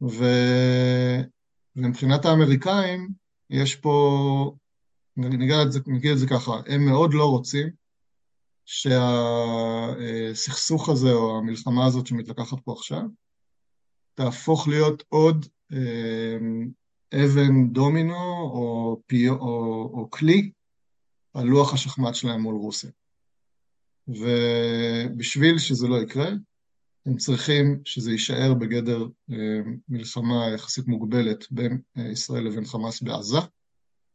[0.02, 0.24] ו...
[1.76, 3.08] ומבחינת האמריקאים,
[3.50, 4.54] יש פה,
[5.16, 7.68] נגיד את, זה, נגיד את זה ככה, הם מאוד לא רוצים
[10.24, 13.02] שהסכסוך הזה או המלחמה הזאת שמתלקחת פה עכשיו,
[14.14, 16.38] תהפוך להיות עוד אה,
[17.14, 19.36] אבן דומינו או, פי, או,
[19.94, 20.50] או כלי
[21.34, 22.90] על לוח השחמט שלהם מול רוסיה.
[24.08, 26.30] ובשביל שזה לא יקרה,
[27.06, 33.38] הם צריכים שזה יישאר בגדר אה, מלחמה יחסית מוגבלת בין אה, ישראל לבין חמאס בעזה,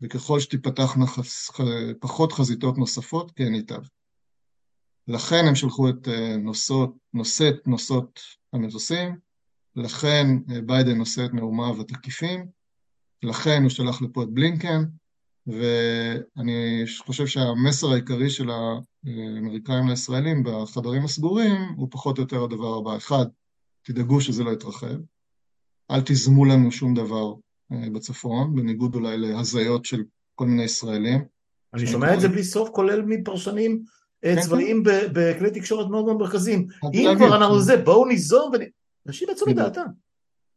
[0.02, 1.52] וככל שתיפתחנה חס...
[2.00, 3.82] פחות חזיתות נוספות, כן ייטב.
[5.08, 8.20] לכן הם שלחו את אה, נושאות, נושאת נושאות
[8.54, 9.16] המטוסים,
[9.76, 10.28] לכן
[10.66, 12.46] ביידן נושא את נאומיו התקיפים,
[13.26, 14.84] לכן הוא שלח לפה את בלינקן,
[15.48, 22.98] ואני חושב שהמסר העיקרי של האמריקאים לישראלים בחדרים הסגורים הוא פחות או יותר הדבר הבא.
[22.98, 23.26] אחד,
[23.84, 24.96] תדאגו שזה לא יתרחב,
[25.92, 27.34] אל תיזמו לנו שום דבר
[27.72, 30.04] אה, בצפון, בניגוד אולי להזיות של
[30.36, 31.26] כל מיני ישראלים.
[31.74, 33.84] אני שומע את זה בלי סוף, כולל מפרשנים
[34.26, 35.08] אה, כן, צבאיים כן.
[35.14, 36.68] בכלי תקשורת מאוד מאוד מרכזיים.
[36.94, 38.52] אם כבר אנחנו זה, בואו ניזום
[39.08, 39.86] אנשים יצאו מדעתם.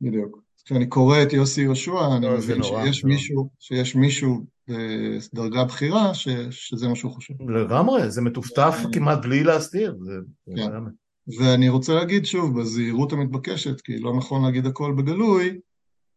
[0.01, 0.48] בדיוק.
[0.69, 6.15] כשאני קורא את יוסי יהושע, אני לא, מבין שיש מישהו, שיש מישהו בדרגה בכירה
[6.51, 7.35] שזה מה שהוא חושב.
[7.49, 9.97] לגמרי, זה מטופטף כמעט בלי להסתיר.
[10.57, 10.71] כן.
[11.39, 15.59] ואני רוצה להגיד שוב, בזהירות המתבקשת, כי לא נכון להגיד הכל בגלוי,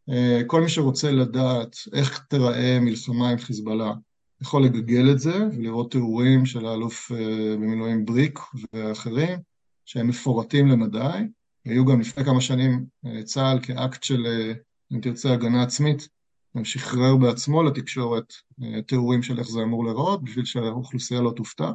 [0.10, 3.94] אה, כל מי שרוצה לדעת איך תיראה מלחמה עם חיזבאללה,
[4.42, 8.40] יכול לגגל את זה ולראות תיאורים של האלוף אה, במילואים בריק
[8.74, 9.40] ואחרים,
[9.86, 11.20] שהם מפורטים למדי.
[11.65, 14.54] היו גם לפני כמה שנים אה, צה"ל כאקט של, אה,
[14.93, 16.10] אם תרצה, הגנה עצמית,
[16.58, 21.71] גם שחרר בעצמו לתקשורת אה, תיאורים של איך זה אמור להיראות, בשביל שהאוכלוסייה לא תופתע.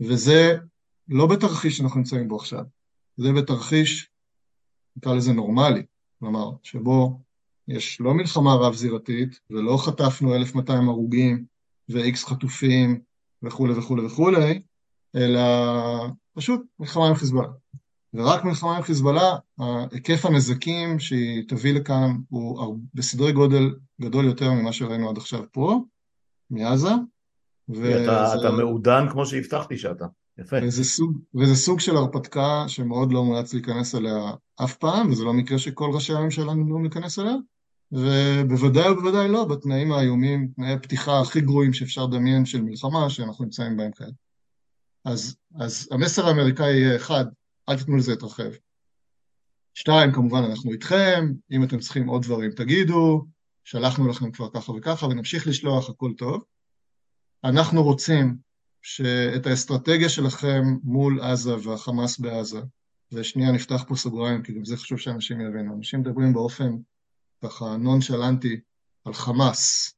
[0.00, 0.56] וזה
[1.08, 2.64] לא בתרחיש שאנחנו נמצאים בו עכשיו,
[3.16, 4.10] זה בתרחיש,
[4.96, 5.82] נקרא לזה נורמלי,
[6.20, 7.20] כלומר, שבו
[7.68, 11.44] יש לא מלחמה רב-זירתית, ולא חטפנו 1,200 הרוגים
[11.88, 13.00] ו-X חטופים
[13.42, 14.62] וכולי וכולי וכולי,
[15.14, 15.40] אלא
[16.34, 17.52] פשוט מלחמה עם חיזבאללה.
[18.14, 19.36] ורק מלחמה עם חיזבאללה,
[19.92, 25.80] היקף הנזקים שהיא תביא לכאן הוא בסדרי גודל גדול יותר ממה שראינו עד עכשיו פה,
[26.50, 26.90] מעזה.
[27.68, 28.04] וזה...
[28.04, 30.06] אתה, אתה מעודן כמו שהבטחתי שאתה,
[30.38, 30.56] יפה.
[30.62, 34.32] וזה סוג, וזה סוג של הרפתקה שמאוד לא מומלץ להיכנס אליה
[34.64, 37.34] אף פעם, וזה לא מקרה שכל ראשי הממשלה נמדו להיכנס אליה,
[37.92, 43.76] ובוודאי ובוודאי לא בתנאים האיומים, תנאי הפתיחה הכי גרועים שאפשר לדמיין של מלחמה שאנחנו נמצאים
[43.76, 44.10] בהם כאלה.
[45.04, 47.24] אז, אז המסר האמריקאי יהיה אחד,
[47.68, 48.50] אל תיתנו לזה להתרחב.
[49.74, 53.26] שתיים, כמובן, אנחנו איתכם, אם אתם צריכים עוד דברים תגידו,
[53.64, 56.44] שלחנו לכם כבר ככה וככה, ונמשיך לשלוח, הכל טוב.
[57.44, 58.36] אנחנו רוצים
[58.82, 62.60] שאת האסטרטגיה שלכם מול עזה והחמאס בעזה,
[63.12, 66.70] ושנייה נפתח פה סוגריים, כי גם זה חשוב שאנשים יבינו, אנשים מדברים באופן
[67.44, 68.60] ככה נונשלנטי
[69.04, 69.94] על חמאס,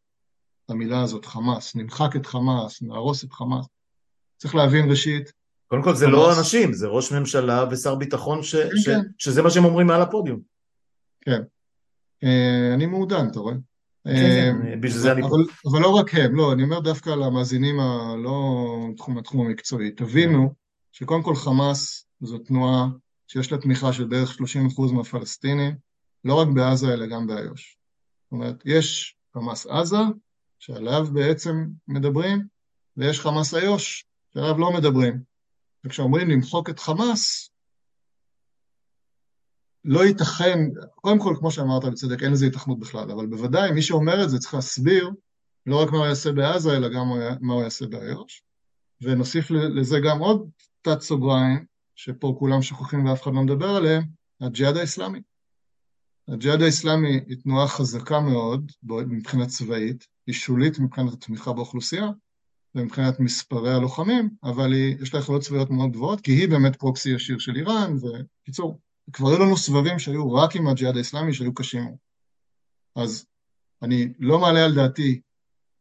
[0.69, 3.67] המילה הזאת, חמאס, נמחק את חמאס, נהרוס את חמאס.
[4.37, 5.33] צריך להבין ראשית
[5.67, 9.01] קודם כל זה לא אנשים, זה ראש ממשלה ושר ביטחון ש, כן, ש, כן.
[9.19, 10.41] שזה מה שהם אומרים מעל הפודיום.
[11.21, 11.43] כן.
[12.25, 13.55] אה, אני מעודן, אתה רואה?
[14.05, 15.23] כן, כן, אה, בשביל זה אני.
[15.71, 19.91] אבל לא רק הם, לא, אני אומר דווקא למאזינים הלא תחום התחום המקצועי.
[19.91, 20.55] תבינו
[20.93, 22.89] שקודם כל חמאס זו תנועה
[23.29, 25.77] שיש לה תמיכה של בערך 30% מהפלסטינים,
[26.25, 27.79] לא רק בעזה אלא גם באיו"ש.
[28.25, 29.97] זאת אומרת, יש חמאס עזה,
[30.59, 32.47] שעליו בעצם מדברים,
[32.97, 35.36] ויש חמאס איו"ש, שעליו לא מדברים.
[35.87, 37.51] וכשאומרים למחוק את חמאס,
[39.85, 40.59] לא ייתכן,
[40.95, 44.39] קודם כל, כמו שאמרת בצדק, אין לזה התכנות בכלל, אבל בוודאי מי שאומר את זה
[44.39, 45.11] צריך להסביר
[45.67, 47.07] לא רק מה הוא יעשה בעזה, אלא גם
[47.41, 48.43] מה הוא יעשה באיו"ש,
[49.01, 50.51] ונוסיף לזה גם עוד
[50.83, 54.03] תת סוגריים, שפה כולם שוכחים ואף אחד לא מדבר עליהם,
[54.41, 55.21] הג'יהאד האסלאמי.
[56.29, 62.07] הג'יהאד האסלאמי היא תנועה חזקה מאוד מבחינה צבאית, היא שולית מבחינת התמיכה באוכלוסייה
[62.77, 67.11] ומבחינת מספרי הלוחמים, אבל היא, יש לה יכולות צבאיות מאוד גבוהות, כי היא באמת פרוקסי
[67.11, 68.81] ישיר של איראן, ובקיצור,
[69.13, 71.95] כבר היו לנו סבבים שהיו רק עם הג'יהאד האסלאמי שהיו קשים.
[72.97, 73.27] אז
[73.83, 75.21] אני לא מעלה על דעתי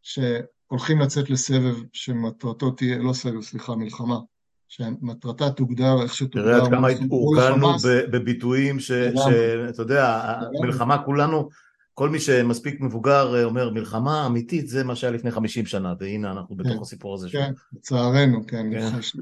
[0.02, 4.20] שהולכים לצאת לסבב שמטרתו תהיה, לא סבב, סליחה, מלחמה,
[4.68, 6.44] שמטרתה תוגדר איך שתוגדר.
[6.44, 7.68] תראה עד כמה הורגלנו
[8.12, 11.50] בביטויים שאתה יודע, מלחמה כולנו,
[11.98, 16.56] כל מי שמספיק מבוגר אומר מלחמה אמיתית זה מה שהיה לפני 50 שנה, והנה אנחנו
[16.56, 17.30] בתוך הסיפור הזה.
[17.32, 18.68] כן, לצערנו, כן,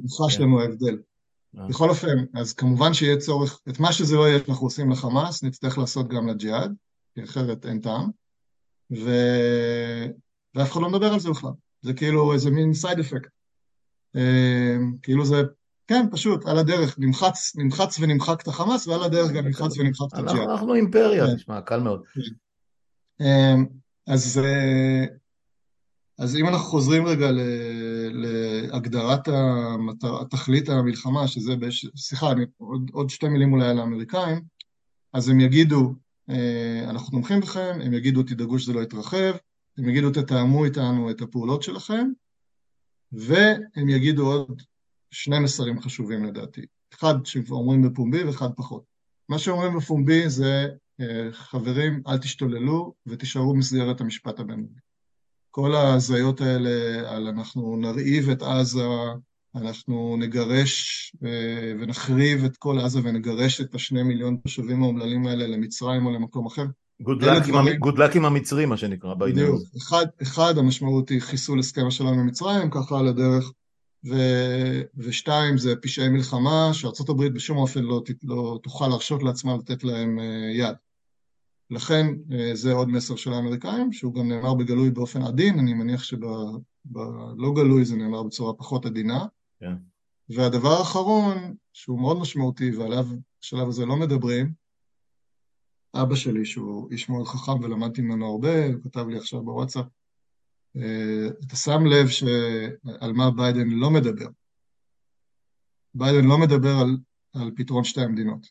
[0.03, 0.97] נחש לנו ההבדל.
[1.53, 5.77] בכל אופן, אז כמובן שיהיה צורך, את מה שזה לא יהיה שאנחנו עושים לחמאס, נצטרך
[5.77, 6.73] לעשות גם לג'יהאד,
[7.15, 8.09] כי אחרת אין טעם,
[8.91, 9.09] ו...
[10.55, 11.51] ואף אחד לא מדבר על זה בכלל.
[11.81, 13.29] זה כאילו איזה מין סייד אפקט.
[15.03, 15.41] כאילו זה,
[15.87, 20.19] כן, פשוט, על הדרך, נמחץ, נמחץ ונמחק את החמאס, ועל הדרך גם נמחץ ונמחק את
[20.19, 20.49] הג'יהאד.
[20.49, 21.33] אנחנו אימפריה, כן.
[21.33, 22.03] נשמע, קל מאוד.
[23.23, 23.59] כן.
[24.07, 24.41] אז,
[26.19, 27.27] אז אם אנחנו חוזרים רגע
[28.11, 31.87] להגדרת המטר, התכלית המלחמה, שזה, בש...
[31.95, 34.41] סליחה, אני, עוד, עוד שתי מילים אולי על האמריקאים,
[35.13, 35.93] אז הם יגידו,
[36.87, 39.33] אנחנו תומכים בכם, הם יגידו, תדאגו שזה לא יתרחב,
[39.77, 42.07] הם יגידו, תתאמו איתנו את הפעולות שלכם,
[43.11, 44.61] והם יגידו עוד
[45.11, 46.61] שני מסרים חשובים לדעתי.
[46.93, 48.83] אחד שהם כבר אומרים בפומבי ואחד פחות.
[49.29, 50.67] מה שאומרים בפומבי זה,
[51.31, 54.79] חברים, אל תשתוללו ותישארו במסגרת המשפט הבינלאומי.
[55.51, 58.87] כל ההזיות האלה על אנחנו נרעיב את עזה,
[59.55, 61.11] אנחנו נגרש
[61.79, 66.65] ונחריב את כל עזה ונגרש את השני מיליון תושבים האומללים האלה למצרים או למקום אחר,
[67.79, 69.65] גוד לק עם המצרים, מה שנקרא, בעניין הזה.
[69.77, 73.51] אחד, אחד, המשמעות היא חיסול הסכם השלום עם מצרים, ככה על הדרך,
[74.09, 74.15] ו,
[74.97, 80.19] ושתיים, זה פשעי מלחמה, שארה"ב בשום אופן לא, לא תוכל להרשות לעצמה לתת להם
[80.53, 80.75] יד.
[81.69, 82.07] לכן
[82.53, 87.85] זה עוד מסר של האמריקאים, שהוא גם נאמר בגלוי באופן עדין, אני מניח שבלא גלוי
[87.85, 89.25] זה נאמר בצורה פחות עדינה.
[89.59, 89.73] כן.
[90.29, 93.05] והדבר האחרון, שהוא מאוד משמעותי ועליו
[93.41, 94.53] בשלב הזה לא מדברים,
[95.93, 99.85] אבא שלי, שהוא איש מאוד חכם ולמדתי ממנו הרבה, הוא כתב לי עכשיו בוואטסאפ,
[100.75, 102.07] אה, אתה שם לב
[102.99, 104.27] על מה ביידן לא מדבר.
[105.93, 106.97] ביידן לא מדבר על,
[107.33, 108.47] על פתרון שתי המדינות.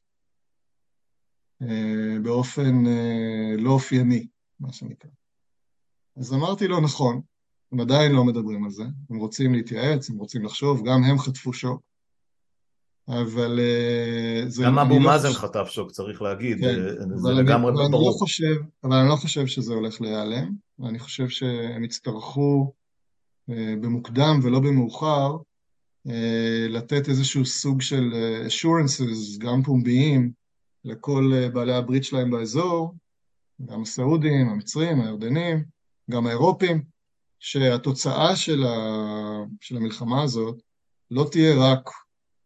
[2.22, 4.26] באופן אה, לא אופייני,
[4.60, 5.10] מה שנקרא.
[6.16, 7.20] אז אמרתי לו, נכון,
[7.72, 11.52] הם עדיין לא מדברים על זה, הם רוצים להתייעץ, הם רוצים לחשוב, גם הם חטפו
[11.52, 11.80] שוק.
[13.08, 14.62] אבל אה, זה...
[14.64, 18.08] גם אבו לא מאזן לא חטף שוק, צריך להגיד, כן, אה, זה לגמרי לא ברור.
[18.08, 18.54] לא חושב,
[18.84, 22.72] אבל אני לא חושב שזה הולך להיעלם, ואני חושב שהם יצטרכו
[23.48, 25.36] במוקדם ולא במאוחר
[26.68, 28.12] לתת איזשהו סוג של
[28.46, 30.32] assurances, גם פומביים,
[30.84, 32.94] לכל בעלי הברית שלהם באזור,
[33.66, 35.64] גם הסעודים, המצרים, הירדנים,
[36.10, 36.82] גם האירופים,
[37.38, 38.76] שהתוצאה של, ה...
[39.60, 40.62] של המלחמה הזאת
[41.10, 41.90] לא תהיה רק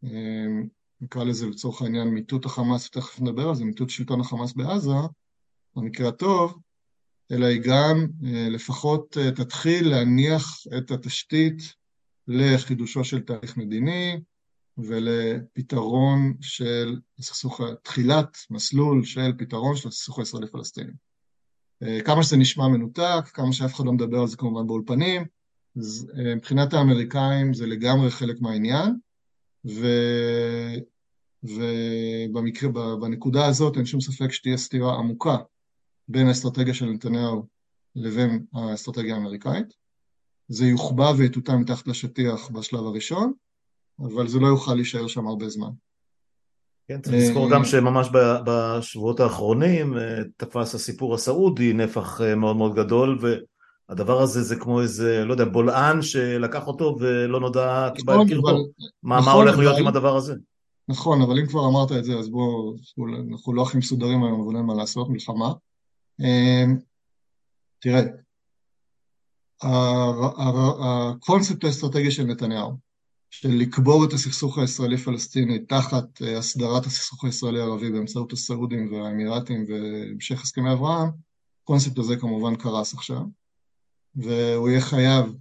[0.05, 0.69] אמ,
[1.01, 4.91] נקרא לזה לצורך העניין מיטוט החמאס, ותכף נדבר על זה, מיטוט שלטון החמאס בעזה,
[5.77, 6.59] במקרה הטוב,
[7.31, 11.75] אלא היא גם אה, לפחות אה, תתחיל להניח את התשתית
[12.29, 14.21] לחידושו של תהליך מדיני
[14.79, 20.93] ולפתרון של הסכסוך, תחילת מסלול של פתרון של הסכסוך הישראלי-פלסטיני.
[21.83, 25.25] אה, כמה שזה נשמע מנותק, כמה שאף אחד לא מדבר על זה כמובן באולפנים,
[25.77, 28.95] אז מבחינת האמריקאים זה לגמרי חלק מהעניין,
[29.67, 29.87] ו...
[31.43, 32.71] ובמקרה,
[33.01, 35.37] בנקודה הזאת אין שום ספק שתהיה סתירה עמוקה
[36.09, 37.47] בין האסטרטגיה של נתניהו
[37.97, 39.75] לבין האסטרטגיה האמריקאית.
[40.49, 43.33] זה יוחבא ויטוטא מתחת לשטיח בשלב הראשון,
[44.01, 45.71] אבל זה לא יוכל להישאר שם הרבה זמן.
[46.89, 48.09] כן, צריך לזכור גם שממש
[48.47, 53.19] בשבועות האחרונים אה, תפס הסיפור הסעודי נפח אה, מאוד מאוד גדול,
[53.89, 58.49] הדבר הזה זה כמו איזה, לא יודע, בולען שלקח אותו ולא נודע קיבל נכון, קרבו.
[59.03, 60.35] מה, נכון, מה הולך להיות עם הדבר הזה?
[60.89, 62.75] נכון, אבל אם כבר אמרת את זה, אז בואו,
[63.33, 65.53] אנחנו לא הכי מסודרים היום, אבל אין מה לעשות, מלחמה.
[67.81, 68.03] תראה,
[70.81, 72.73] הקונספט האסטרטגי של נתניהו,
[73.31, 80.73] של לקבור את הסכסוך הישראלי-פלסטיני תחת אה, הסדרת הסכסוך הישראלי-ערבי באמצעות הסעודים והאמירתים והמשך הסכמי
[80.73, 81.09] אברהם,
[81.63, 83.21] הקונספט הזה כמובן קרס עכשיו.
[84.17, 85.35] והוא יהיה חייב,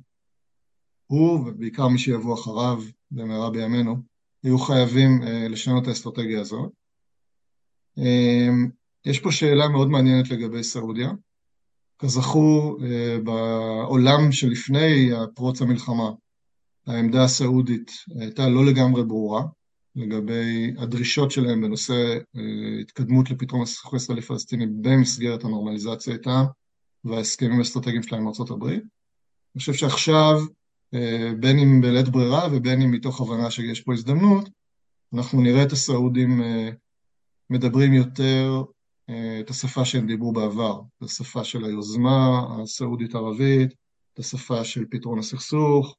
[1.08, 3.96] הוא ובעיקר מי שיבוא אחריו במהרה בימינו,
[4.44, 6.72] יהיו חייבים uh, לשנות את האסטרטגיה הזאת.
[8.00, 8.70] Um,
[9.06, 11.12] יש פה שאלה מאוד מעניינת לגבי סעודיה.
[12.00, 16.10] כזכור, uh, בעולם שלפני פרוץ המלחמה,
[16.88, 19.42] העמדה הסעודית הייתה לא לגמרי ברורה
[19.96, 26.44] לגבי הדרישות שלהם בנושא אה, התקדמות לפתרון הסכסוך הישראלי-פלסטיני במסגרת הנורמליזציה איתם
[27.04, 28.66] וההסכמים האסטרטגיים שלהם עם ארה"ב.
[28.66, 30.40] אני חושב שעכשיו,
[30.94, 34.50] אה, בין אם בלית ברירה ובין אם מתוך הבנה שיש פה הזדמנות,
[35.14, 36.70] אנחנו נראה את הסעודים אה,
[37.50, 38.64] מדברים יותר
[39.40, 43.74] את השפה שהם דיברו בעבר, את השפה של היוזמה הסעודית-ערבית,
[44.14, 45.96] את השפה של פתרון הסכסוך,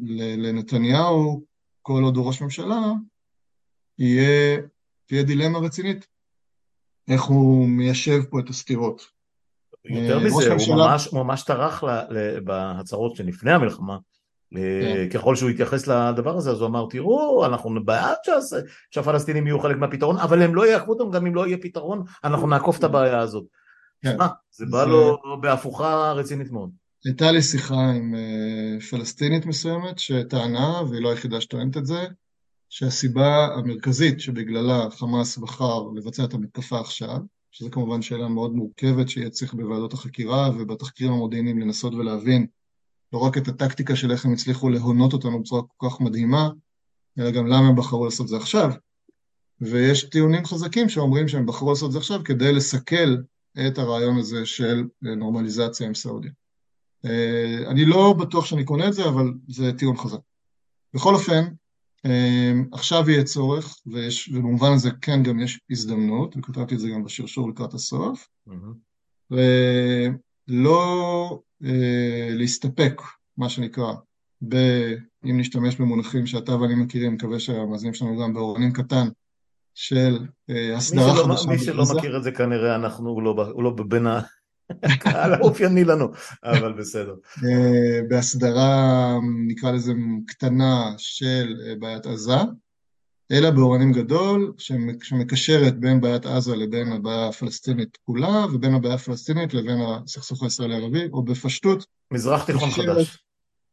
[0.00, 1.42] ולנתניהו,
[1.82, 2.80] כל עוד הוא ראש ממשלה,
[3.98, 4.58] יהיה,
[5.06, 6.06] תהיה דילמה רצינית,
[7.08, 9.02] איך הוא מיישב פה את הסתירות.
[9.84, 11.84] יותר מזה, הוא ממש, ממש טרח
[12.44, 13.98] בהצהרות שלפני המלחמה,
[14.54, 15.08] כן.
[15.12, 18.16] ככל שהוא התייחס לדבר הזה, אז הוא אמר, תראו, אנחנו בעד
[18.90, 22.46] שהפלסטינים יהיו חלק מהפתרון, אבל הם לא יעקבו אותם גם אם לא יהיה פתרון, אנחנו
[22.46, 23.44] נעקוף את הבעיה הזאת.
[24.02, 24.16] כן.
[24.50, 26.70] זה בא לו בהפוכה רצינית מאוד.
[27.08, 32.06] הייתה לי שיחה עם אה, פלסטינית מסוימת שטענה, והיא לא היחידה שטוענת את זה,
[32.68, 37.18] שהסיבה המרכזית שבגללה חמאס בחר לבצע את המתקפה עכשיו,
[37.50, 42.46] שזו כמובן שאלה מאוד מורכבת שיהיה צריך בוועדות החקירה ובתחקירים המודיעיניים לנסות ולהבין
[43.12, 46.48] לא רק את הטקטיקה של איך הם הצליחו להונות אותנו בצורה כל כך מדהימה,
[47.18, 48.70] אלא גם למה הם בחרו לעשות את זה עכשיו.
[49.60, 53.16] ויש טיעונים חזקים שאומרים שהם בחרו לעשות את זה עכשיו כדי לסכל
[53.66, 56.30] את הרעיון הזה של נורמליזציה עם סעודיה.
[57.04, 60.18] אה, אני לא בטוח שאני קונה את זה, אבל זה טיעון חזק.
[60.94, 61.44] בכל אופן,
[62.06, 67.04] אה, עכשיו יהיה צורך, ויש, ובמובן הזה כן גם יש הזדמנות, וכתבתי את זה גם
[67.04, 69.32] בשרשור לקראת הסוף, mm-hmm.
[70.50, 73.02] ולא אה, להסתפק,
[73.36, 73.92] מה שנקרא,
[74.48, 74.56] ב,
[75.24, 79.08] אם נשתמש במונחים שאתה ואני מכירים, מקווה שהמאזינים שלנו גם באורנים קטן,
[79.78, 80.18] של
[80.76, 81.48] הסדרה חדשה.
[81.48, 84.06] מי שלא מכיר את זה כנראה אנחנו, הוא לא, הוא לא בין
[84.82, 86.08] הקהל האופייני לנו,
[86.44, 87.14] אבל בסדר.
[87.44, 89.14] אה, בהסדרה,
[89.46, 89.92] נקרא לזה,
[90.26, 92.36] קטנה של אה, בעיית עזה,
[93.32, 94.52] אלא באורנים גדול,
[95.02, 101.22] שמקשרת בין בעיית עזה לבין הבעיה הפלסטינית כולה, ובין הבעיה הפלסטינית לבין הסכסוך הישראלי-ערבי, או
[101.22, 101.86] בפשטות...
[102.10, 103.18] מזרח תיכון חדש.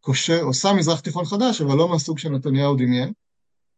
[0.01, 3.11] קושר, עושה מזרח תיכון חדש, אבל לא מהסוג שנתניהו דמיין.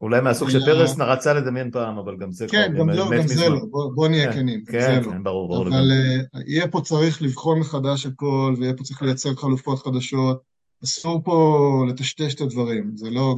[0.01, 3.59] אולי מהסוג שפרס רצה לדמיין פעם, אבל גם זה כן, גם לא, גם זה לא,
[3.95, 4.65] בוא נהיה כן, כנים.
[4.65, 5.67] כן, כן, ברור, ברור.
[5.67, 10.41] אבל אה, יהיה פה צריך לבחון מחדש הכל, ויהיה פה צריך לייצר חלופות חדשות.
[10.83, 12.91] אסור פה לטשטש את הדברים.
[12.95, 13.35] זה לא,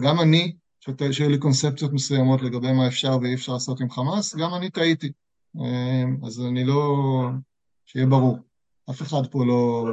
[0.00, 0.52] גם אני,
[1.10, 5.12] שהיו לי קונספציות מסוימות לגבי מה אפשר ואי אפשר לעשות עם חמאס, גם אני טעיתי.
[5.60, 6.94] אה, אז אני לא...
[7.86, 8.38] שיהיה ברור.
[8.90, 9.86] אף אחד פה לא...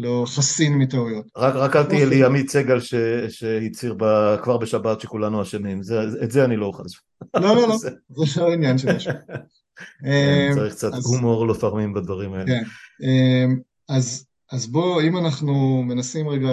[0.00, 1.26] לא חסין מטעויות.
[1.36, 2.94] רק, רק אל תהיה לי עמית סגל ש,
[3.28, 3.96] שהצהיר
[4.42, 5.80] כבר בשבת שכולנו אשמים,
[6.22, 6.82] את זה אני לא אוכל.
[7.36, 7.76] לא, לא, לא,
[8.26, 9.12] זה לא עניין של משהו.
[10.02, 12.46] כן, אמ, צריך קצת הומור לפעמים בדברים האלה.
[12.46, 12.62] כן,
[13.02, 16.52] אמ, אז, אז בוא, אם אנחנו מנסים רגע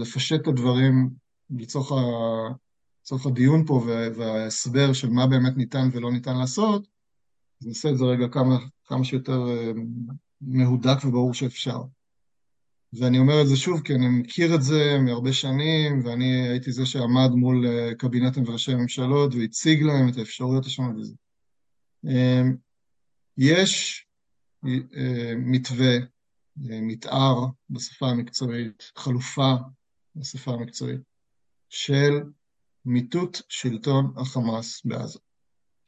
[0.00, 1.10] לפשט את הדברים
[1.58, 1.96] לצורך, ה,
[3.02, 3.84] לצורך הדיון פה
[4.14, 6.86] וההסבר של מה באמת ניתן ולא ניתן לעשות,
[7.60, 9.86] אז נעשה את זה רגע כמה, כמה שיותר אמ,
[10.40, 11.80] מהודק וברור שאפשר.
[12.92, 16.86] ואני אומר את זה שוב כי אני מכיר את זה מהרבה שנים, ואני הייתי זה
[16.86, 21.14] שעמד מול אה, קבינטים וראשי ממשלות והציג להם את האפשרויות השונות וזה.
[22.04, 22.56] אמ,
[23.38, 24.04] יש
[24.66, 29.54] אה, מתווה, אה, מתאר בשפה המקצועית, חלופה
[30.16, 31.00] בשפה המקצועית,
[31.68, 32.22] של
[32.84, 35.18] מיטוט שלטון החמאס בעזה.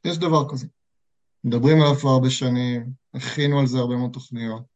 [0.05, 0.67] יש דבר כזה.
[1.43, 4.72] מדברים עליו כבר הרבה שנים, הכינו על זה הרבה מאוד תוכניות.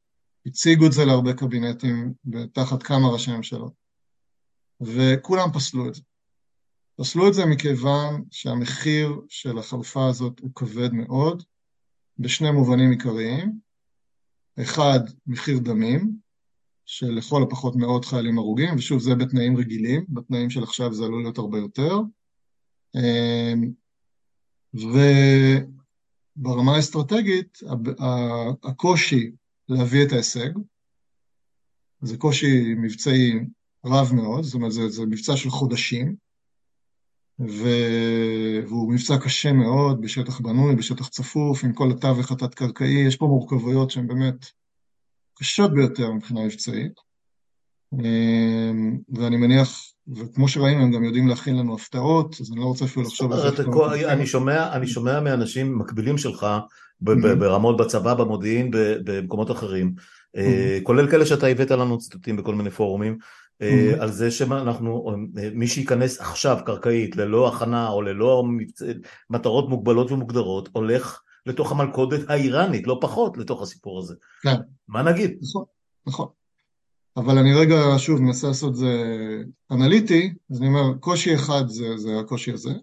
[0.47, 2.13] הציגו את זה להרבה קבינטים
[2.53, 3.73] תחת כמה ראשי ממשלות,
[4.81, 6.01] וכולם פסלו את זה.
[6.95, 11.43] פסלו את זה מכיוון שהמחיר של החלופה הזאת הוא כבד מאוד,
[12.19, 13.59] בשני מובנים עיקריים.
[14.61, 16.17] אחד, מחיר דמים,
[16.85, 21.37] שלכל הפחות מאות חיילים הרוגים, ושוב, זה בתנאים רגילים, בתנאים של עכשיו זה עלול להיות
[21.37, 21.99] הרבה יותר.
[22.95, 23.71] אמ,
[26.37, 27.59] וברמה האסטרטגית,
[28.63, 29.31] הקושי
[29.69, 30.49] להביא את ההישג.
[32.01, 33.33] זה קושי מבצעי
[33.85, 36.15] רב מאוד, זאת אומרת, זה, זה מבצע של חודשים,
[37.39, 37.67] ו...
[38.67, 43.91] והוא מבצע קשה מאוד, בשטח בנוי, בשטח צפוף, עם כל התווך התת-קרקעי, יש פה מורכבויות
[43.91, 44.45] שהן באמת
[45.33, 46.93] קשות ביותר מבחינה מבצעית.
[47.93, 52.85] אמ, ואני מניח, וכמו שראינו, הם גם יודעים להכין לנו הפתעות, אז אני לא רוצה
[52.85, 54.13] אפילו לחשוב על זה.
[54.73, 56.47] אני שומע מאנשים מקבילים שלך,
[57.01, 58.71] ברמות בצבא, במודיעין,
[59.03, 59.93] במקומות אחרים,
[60.37, 63.17] אה, כולל כאלה שאתה הבאת לנו ציטוטים בכל מיני פורומים,
[63.61, 68.43] אה, על זה שאנחנו, אה, מי שייכנס עכשיו קרקעית ללא הכנה או ללא
[69.29, 74.15] מטרות מוגבלות ומוגדרות, הולך לתוך המלכודת האיראנית, לא פחות לתוך הסיפור הזה.
[74.41, 74.55] כן.
[74.87, 75.37] מה נגיד?
[75.41, 75.63] נכון,
[76.07, 76.27] נכון.
[77.17, 78.93] אבל אני רגע, שוב, מנסה לעשות זה
[79.71, 82.73] אנליטי, אז אני אומר, קושי אחד זה, זה הקושי הזה,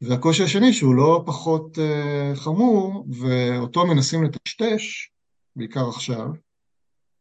[0.00, 5.10] והקושי השני, שהוא לא פחות uh, חמור, ואותו מנסים לטשטש,
[5.56, 6.28] בעיקר עכשיו,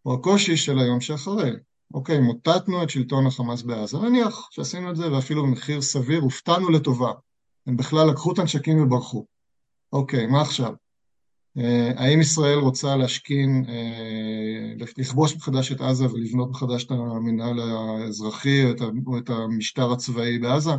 [0.01, 1.51] הוא הקושי של היום שאחרי.
[1.93, 7.11] אוקיי, מוטטנו את שלטון החמאס בעזה, נניח שעשינו את זה ואפילו במחיר סביר, הופתענו לטובה.
[7.67, 9.25] הם בכלל לקחו את הנשקים וברחו.
[9.93, 10.73] אוקיי, מה עכשיו?
[11.57, 18.65] אה, האם ישראל רוצה להשכין, אה, לכבוש מחדש את עזה ולבנות מחדש את המינהל האזרחי
[19.07, 20.71] או את המשטר הצבאי בעזה?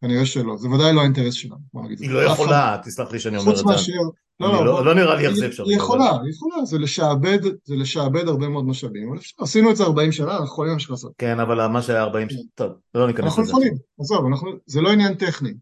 [0.00, 0.56] כנראה שלא.
[0.56, 2.00] זה ודאי לא האינטרס שלנו, בוא נגיד.
[2.00, 3.62] היא לא יכולה, תסלח לי שאני אומר את זה.
[3.62, 3.92] חוץ מאשר...
[4.40, 5.72] לא, לא, לא נראה לי איך זה אפשרי.
[5.72, 9.76] היא יכולה, היא יכולה, זה לשעבד, זה לשעבד הרבה מאוד משאבים, אבל אפשר, עשינו את
[9.76, 11.12] זה 40 שנה, אנחנו יכולים להמשיך לעשות.
[11.18, 13.28] כן, אבל מה שהיה 40 שנה, טוב, לא ניכנס לזה.
[13.28, 14.24] אנחנו יכולים, עזוב,
[14.66, 15.52] זה לא עניין טכני,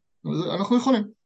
[0.55, 1.20] אנחנו יכולים.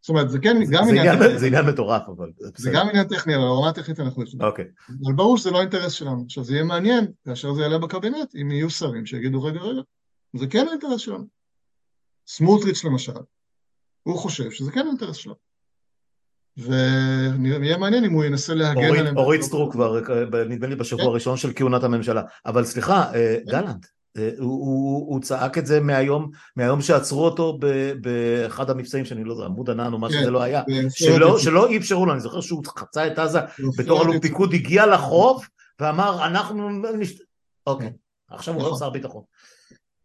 [0.00, 1.38] זאת אומרת, זה כן, גם עניין טכני.
[1.38, 4.46] זה עניין מטורף, אבל זה גם עניין טכני, אבל ברמה הטכנית אנחנו יכולים.
[4.46, 4.64] אוקיי.
[5.04, 6.22] אבל ברור שזה לא אינטרס שלנו.
[6.24, 9.80] עכשיו, זה יהיה מעניין, כאשר זה יעלה בקבינט, אם יהיו שרים שיגידו, רגע, רגע,
[10.36, 11.24] זה כן האינטרס שלנו.
[12.26, 13.12] סמוטריץ' למשל,
[14.02, 15.34] הוא חושב שזה כן האינטרס שלו.
[16.56, 19.16] ויהיה מעניין אם הוא ינסה להגן עליהם.
[19.16, 20.00] אורית סטרוק כבר,
[20.48, 21.08] נדמה לי בשבוע כן.
[21.08, 22.22] הראשון של כהונת הממשלה.
[22.46, 23.50] אבל סליחה, אה, כן.
[23.50, 23.86] גלנט,
[24.16, 27.58] אה, הוא צעק את זה מהיום, מהיום שעצרו אותו
[28.00, 30.62] באחד המבצעים שאני לא יודע, עמוד ענן או מה שזה כן, לא היה,
[31.38, 33.38] שלא אי אפשרו לו, אני זוכר שהוא חצה את עזה
[33.78, 35.48] בתור אלוף פיקוד, הגיע לחוף
[35.80, 36.68] ואמר אנחנו,
[37.66, 37.92] אוקיי,
[38.28, 39.22] עכשיו הוא לא שר ביטחון.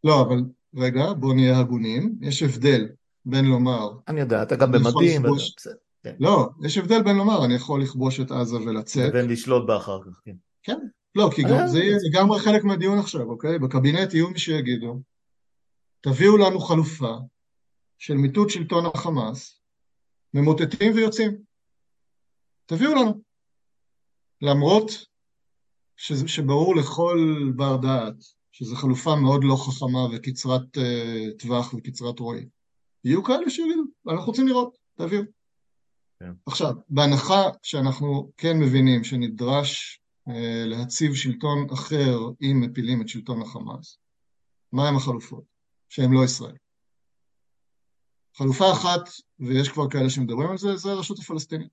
[0.03, 0.43] לא, אבל
[0.76, 2.88] רגע, בוא נהיה הגונים, יש הבדל
[3.26, 3.89] בין לומר...
[4.08, 5.24] אני יודע, אתה גם במדים,
[6.03, 6.16] כן.
[6.20, 9.10] לא, יש הבדל בין לומר, אני יכול לכבוש את עזה ולצאת.
[9.10, 10.36] לבין לשלוט בה אחר כך, כן.
[10.64, 10.78] כן,
[11.16, 13.59] לא, כי גם, זה יהיה לגמרי חלק מהדיון עכשיו, אוקיי?
[13.59, 15.01] בקבינט יהיו מי שיגידו,
[16.01, 17.13] תביאו לנו חלופה
[17.97, 19.59] של מיטוט שלטון החמאס,
[20.34, 21.38] ממוטטים ויוצאים.
[22.66, 23.22] תביאו לנו.
[24.41, 25.05] למרות
[25.97, 28.16] שזה, שברור לכל בר דעת
[28.51, 32.45] שזו חלופה מאוד לא חכמה וקצרת uh, טווח וקצרת רואי.
[33.03, 35.22] יהיו כאלה שיגידו, אנחנו רוצים לראות, תביאו.
[36.20, 36.32] כן.
[36.45, 40.05] עכשיו, בהנחה שאנחנו כן מבינים שנדרש אה,
[40.65, 43.97] להציב שלטון אחר אם מפילים את שלטון החמאס,
[44.73, 45.43] מהם החלופות?
[45.89, 46.55] שהן לא ישראל.
[48.38, 49.09] חלופה אחת,
[49.39, 51.71] ויש כבר כאלה שמדברים על זה, זה הרשות הפלסטינית.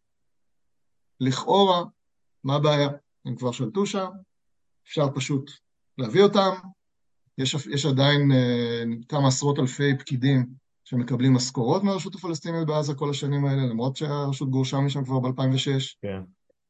[1.20, 1.84] לכאורה,
[2.44, 2.88] מה הבעיה?
[3.24, 4.08] הם כבר שלטו שם,
[4.86, 5.50] אפשר פשוט
[5.98, 6.50] להביא אותם,
[7.38, 10.46] יש, יש עדיין אה, כמה עשרות אלפי פקידים
[10.84, 15.96] שמקבלים משכורות מהרשות הפלסטינית בעזה כל השנים האלה, למרות שהרשות גורשה משם כבר ב-2006.
[16.02, 16.22] כן.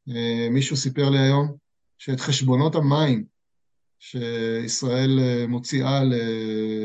[0.08, 1.56] אה, מישהו סיפר לי היום
[2.04, 3.24] שאת חשבונות המים
[3.98, 6.00] שישראל אה, מוציאה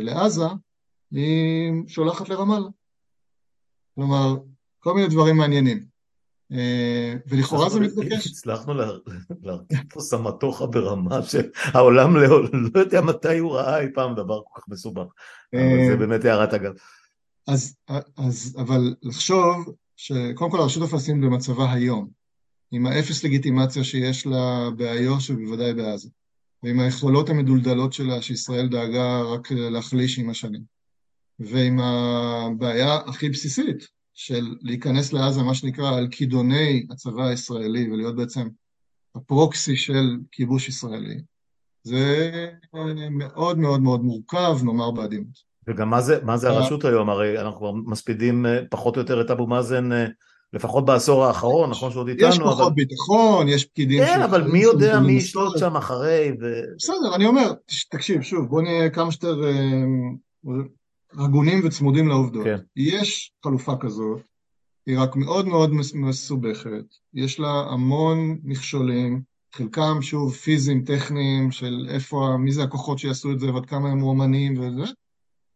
[0.02, 0.46] לעזה,
[1.12, 2.68] היא שולחת לרמאללה.
[3.96, 4.36] כלומר,
[4.80, 5.86] כל מיני דברים מעניינים.
[6.52, 8.28] אה, ולכאורה זה מתבקש.
[8.28, 8.74] הצלחנו
[9.44, 12.44] להרכיב פה סמטוחה ברמה שהעולם לא,
[12.74, 15.06] לא יודע מתי הוא ראה אי פעם דבר כל כך מסובך.
[15.90, 16.74] זה באמת הערת אגב.
[17.48, 22.17] אז, אבל לחשוב שקודם כל הרשות הפלסטינית במצבה היום,
[22.72, 26.10] עם האפס לגיטימציה שיש לה באיו"ש ובוודאי בעזה,
[26.64, 30.62] ועם היכולות המדולדלות שלה שישראל דאגה רק להחליש עם השנים,
[31.40, 38.48] ועם הבעיה הכי בסיסית של להיכנס לעזה, מה שנקרא, על כידוני הצבא הישראלי ולהיות בעצם
[39.16, 41.22] הפרוקסי של כיבוש ישראלי,
[41.84, 42.32] זה
[43.12, 45.48] מאוד מאוד מאוד מורכב, נאמר בעדינות.
[45.68, 47.10] וגם מה זה, מה זה הרשות היום?
[47.10, 50.08] הרי אנחנו כבר מספידים אה, פחות או יותר את אבו מאזן אה,
[50.54, 52.76] לפחות בעשור האחרון, נכון שעוד איתנו, יש כוחות אבל...
[52.76, 54.04] ביטחון, יש פקידים...
[54.04, 56.46] כן, אבל מי יודע מי ישלוט שם אחרי ו...
[56.78, 57.54] בסדר, אני אומר,
[57.90, 59.84] תקשיב, שוב, בוא נהיה כמה שיותר אה,
[61.14, 62.44] הגונים וצמודים לעובדות.
[62.44, 62.58] כן.
[62.76, 64.22] יש חלופה כזאת,
[64.86, 69.22] היא רק מאוד מאוד מסובכת, יש לה המון מכשולים,
[69.54, 74.02] חלקם, שוב, פיזיים, טכניים, של איפה, מי זה הכוחות שיעשו את זה ועד כמה הם
[74.02, 74.92] רומנים וזה,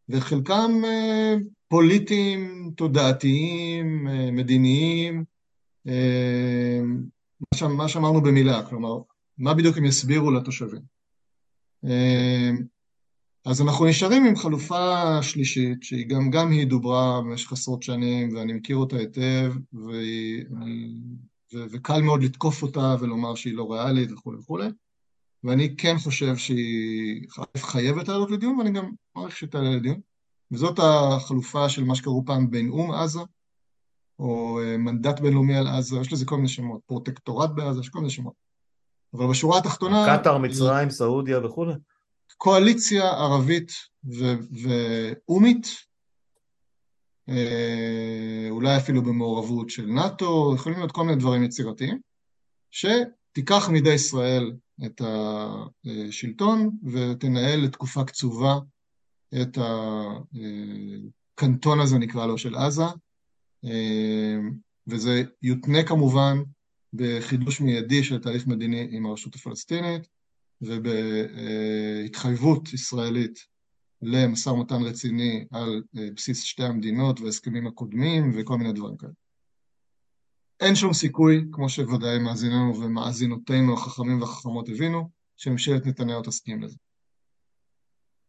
[0.10, 1.36] וחלקם אה,
[1.72, 5.24] פוליטיים, תודעתיים, אה, מדיניים,
[5.88, 6.82] אה,
[7.70, 8.98] מה שאמרנו במילה, כלומר,
[9.38, 10.82] מה בדיוק הם יסבירו לתושבים.
[13.46, 18.54] אז אנחנו נשארים עם חלופה שלישית, שהיא גם, גם היא דוברה במשך עשרות שנים, ואני
[18.54, 20.46] מכיר אותה היטב, והיא,
[21.54, 24.68] וקל מאוד לתקוף אותה ולומר שהיא לא ריאלית וכולי וכולי,
[25.44, 30.11] ואני כן חושב שהיא חייבת לעלות לדיון, ואני גם מעריך שתעלה לדיון.
[30.52, 33.20] וזאת החלופה של מה שקראו פעם בין אום עזה,
[34.20, 38.00] או אה, מנדט בינלאומי על עזה, יש לזה כל מיני שמות, פרוטקטורט בעזה, יש כל
[38.00, 38.34] מיני שמות.
[39.14, 40.18] אבל בשורה התחתונה...
[40.20, 41.74] קטאר, מצרים, סעודיה וכולי.
[42.38, 43.72] קואליציה ערבית
[44.64, 45.68] ואומית,
[47.30, 52.00] אה, אולי אפילו במעורבות של נאט"ו, יכולים להיות כל מיני דברים יצירתיים.
[52.72, 54.54] שתיקח מידי ישראל
[54.86, 55.02] את
[55.86, 58.60] השלטון ותנהל לתקופה קצובה
[59.42, 59.58] את
[61.36, 62.84] הקנטון הזה, נקרא לו, של עזה,
[64.88, 66.38] וזה יותנה כמובן
[66.94, 70.08] בחידוש מיידי של תהליך מדיני עם הרשות הפלסטינית
[70.62, 72.14] ובהתחייבות
[72.74, 73.40] ישראלית
[74.02, 79.12] למשא ומתן רציני על בסיס שתי המדינות וההסכמים הקודמים וכל מיני דברים כאלה.
[80.60, 86.78] אין שום סיכוי, כמו שוודאי מאזיננו ומאזינותינו החכמים והחכמות הבינו, שממשלת נתניהו תסכים לזה.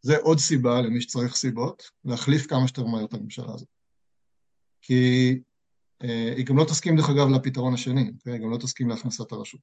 [0.03, 3.69] זה עוד סיבה למי שצריך סיבות, להחליף כמה שיותר מהר את הממשלה הזאת.
[4.83, 5.39] כי
[6.03, 9.61] אה, היא גם לא תסכים, דרך אגב, לפתרון השני, היא גם לא תסכים להכנסת הרשות.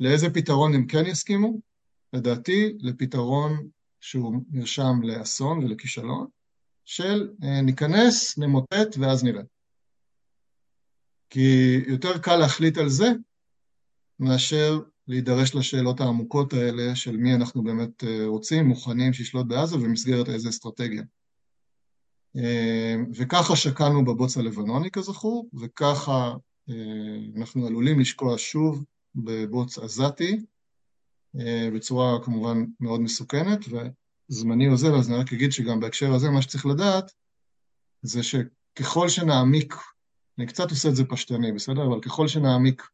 [0.00, 1.60] לאיזה פתרון הם כן יסכימו?
[2.12, 3.68] לדעתי, לפתרון
[4.00, 6.26] שהוא נרשם לאסון ולכישלון,
[6.84, 9.42] של אה, ניכנס, נמוטט ואז נראה.
[11.30, 13.06] כי יותר קל להחליט על זה
[14.20, 20.28] מאשר להידרש לשאלות העמוקות האלה של מי אנחנו באמת אה, רוצים, מוכנים שישלוט בעזה ובמסגרת
[20.28, 21.02] איזה אסטרטגיה.
[22.36, 26.34] אה, וככה שקלנו בבוץ הלבנוני כזכור, וככה
[26.70, 26.74] אה,
[27.36, 28.84] אנחנו עלולים לשקוע שוב
[29.14, 30.40] בבוץ עזתי,
[31.74, 33.58] בצורה כמובן מאוד מסוכנת,
[34.30, 37.12] וזמני עוזר, אז אני רק אגיד שגם בהקשר הזה מה שצריך לדעת
[38.02, 39.74] זה שככל שנעמיק
[40.38, 41.86] אני קצת עושה את זה פשטני, בסדר?
[41.86, 42.88] אבל ככל שנעמיק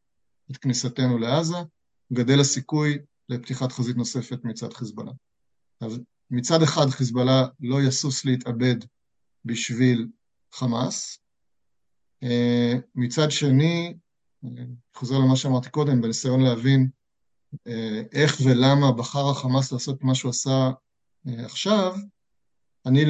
[0.50, 1.56] את כניסתנו לעזה,
[2.12, 2.98] גדל הסיכוי
[3.28, 5.12] לפתיחת חזית נוספת מצד חיזבאללה.
[5.80, 6.00] אז
[6.30, 8.76] מצד אחד חיזבאללה לא יסוס להתאבד
[9.44, 10.08] בשביל
[10.52, 11.18] חמאס,
[12.22, 13.94] אה, מצד שני,
[14.44, 16.88] אה, חוזר למה שאמרתי קודם, בניסיון להבין
[17.66, 20.70] אה, איך ולמה בחר החמאס לעשות מה שהוא עשה
[21.26, 21.94] עכשיו,
[22.86, 23.04] אני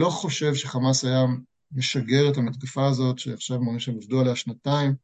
[0.00, 1.26] לא חושב שחמאס היה
[1.72, 4.94] משגר את המתקפה הזאת, שעכשיו שהם עבדו עליה שנתיים,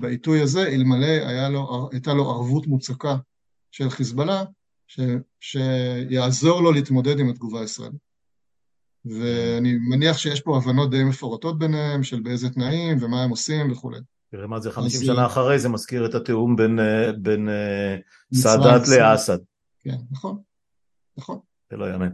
[0.00, 3.16] בעיתוי הזה, אלמלא לו, הייתה לו ערבות מוצקה
[3.70, 4.44] של חיזבאללה,
[4.86, 5.00] ש,
[5.40, 8.10] שיעזור לו להתמודד עם התגובה הישראלית.
[9.04, 13.98] ואני מניח שיש פה הבנות די מפורטות ביניהם, של באיזה תנאים ומה הם עושים וכולי.
[14.30, 17.96] תראה מה זה 50 שנה אחרי, זה מזכיר את התיאום בין, אה, בין אה,
[18.34, 19.38] סאדאת לאסד.
[19.78, 20.42] כן, נכון,
[21.18, 21.38] נכון.
[21.70, 22.10] זה לא יאמן.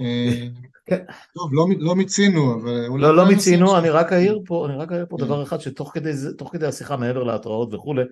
[0.00, 0.48] אה.
[1.34, 3.00] טוב, לא, לא מיצינו, אבל...
[3.00, 5.24] לא, לא מיצינו, אני רק אעיר פה, אני רק אעיר פה כן.
[5.24, 6.12] דבר אחד, שתוך כדי,
[6.52, 8.02] כדי השיחה, מעבר להתראות וכולי,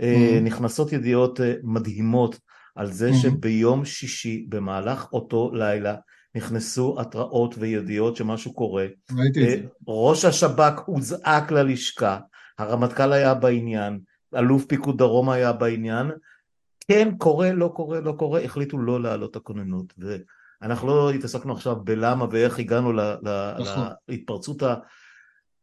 [0.00, 0.38] אה.
[0.42, 2.38] נכנסות ידיעות אה, מדהימות
[2.76, 3.14] על זה.
[3.14, 5.94] שביום שישי, במהלך אותו לילה,
[6.34, 8.86] נכנסו התראות וידיעות שמשהו קורה.
[9.18, 9.66] ראיתי את זה.
[9.88, 12.18] ראש השב"כ הוזעק ללשכה,
[12.58, 13.98] הרמטכ"ל היה בעניין,
[14.36, 16.10] אלוף פיקוד דרום היה בעניין,
[16.88, 19.94] כן, קורה, לא קורה, לא קורה, החליטו לא להעלות הכוננות.
[20.62, 23.86] אנחנו לא התעסקנו עכשיו בלמה ואיך הגענו נכון.
[24.08, 24.62] להתפרצות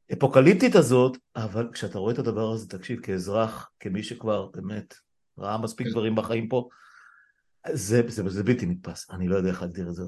[0.10, 4.94] האפוקליפטית הזאת, אבל כשאתה רואה את הדבר הזה, תקשיב, כאזרח, כמי שכבר באמת
[5.38, 5.92] ראה מספיק כן.
[5.94, 6.70] דברים בחיים פה,
[7.72, 10.04] זה, זה, זה בלתי נתפס, אני לא יודע איך להגדיר את זה.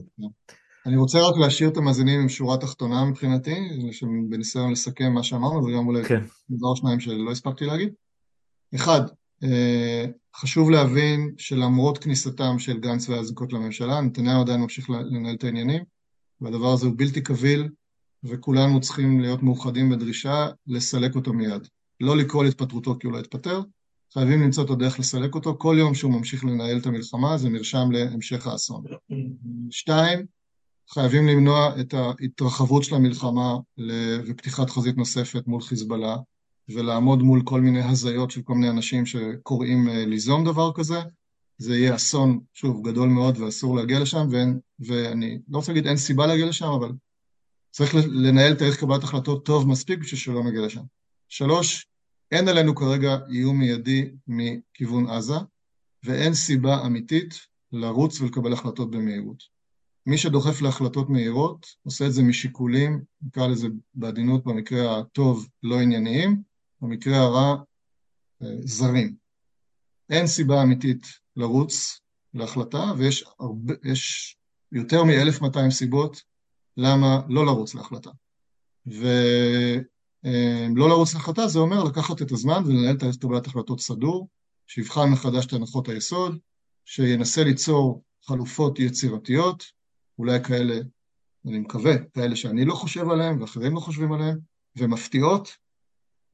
[0.85, 3.55] אני רוצה רק להשאיר את המאזינים עם שורה תחתונה מבחינתי,
[4.29, 6.21] בניסיון לסכם מה שאמרנו, וגם אולי כן.
[6.49, 7.93] דבר שניים שלא הספקתי להגיד.
[8.75, 9.01] אחד,
[10.35, 15.83] חשוב להבין שלמרות כניסתם של גנץ והאזעקות לממשלה, נתניהו עדיין ממשיך לנהל את העניינים,
[16.41, 17.69] והדבר הזה הוא בלתי קביל,
[18.23, 21.67] וכולנו צריכים להיות מאוחדים בדרישה לסלק אותו מיד.
[22.01, 23.61] לא לקרוא להתפטרותו כי הוא לא התפטר,
[24.13, 25.55] חייבים למצוא את הדרך לסלק אותו.
[25.57, 28.83] כל יום שהוא ממשיך לנהל את המלחמה זה נרשם להמשך האסון.
[29.71, 30.25] שתיים,
[30.89, 33.55] חייבים למנוע את ההתרחבות של המלחמה
[34.27, 36.17] ופתיחת חזית נוספת מול חיזבאללה,
[36.69, 40.99] ולעמוד מול כל מיני הזיות של כל מיני אנשים שקוראים אה, ליזום דבר כזה,
[41.57, 45.97] זה יהיה אסון, שוב, גדול מאוד ואסור להגיע לשם, ואין, ואני לא רוצה להגיד אין
[45.97, 46.91] סיבה להגיע לשם, אבל
[47.71, 50.81] צריך לנהל תהליך קבלת החלטות טוב מספיק בשביל שלא נגיע לשם.
[51.29, 51.87] שלוש,
[52.31, 55.35] אין עלינו כרגע איום מיידי מכיוון עזה,
[56.03, 59.43] ואין סיבה אמיתית לרוץ ולקבל החלטות במהירות.
[60.05, 66.41] מי שדוחף להחלטות מהירות עושה את זה משיקולים, נקרא לזה בעדינות במקרה הטוב לא ענייניים,
[66.85, 67.55] במקרה הרע
[68.41, 69.15] אה, זרים.
[70.09, 71.99] אין סיבה אמיתית לרוץ
[72.33, 74.35] להחלטה, ויש הרבה, יש
[74.71, 76.21] יותר מ-1200 סיבות
[76.77, 78.09] למה לא לרוץ להחלטה.
[78.85, 79.05] ולא
[80.25, 84.27] אה, לרוץ להחלטה זה אומר לקחת את הזמן ולנהל את קבלת החלטות סדור,
[84.67, 86.37] שיבחן מחדש את הנחות היסוד,
[86.85, 89.63] שינסה ליצור חלופות יצירתיות,
[90.19, 90.75] אולי כאלה,
[91.45, 94.39] אני מקווה, כאלה שאני לא חושב עליהן ואחרים לא חושבים עליהן,
[94.75, 95.57] ומפתיעות,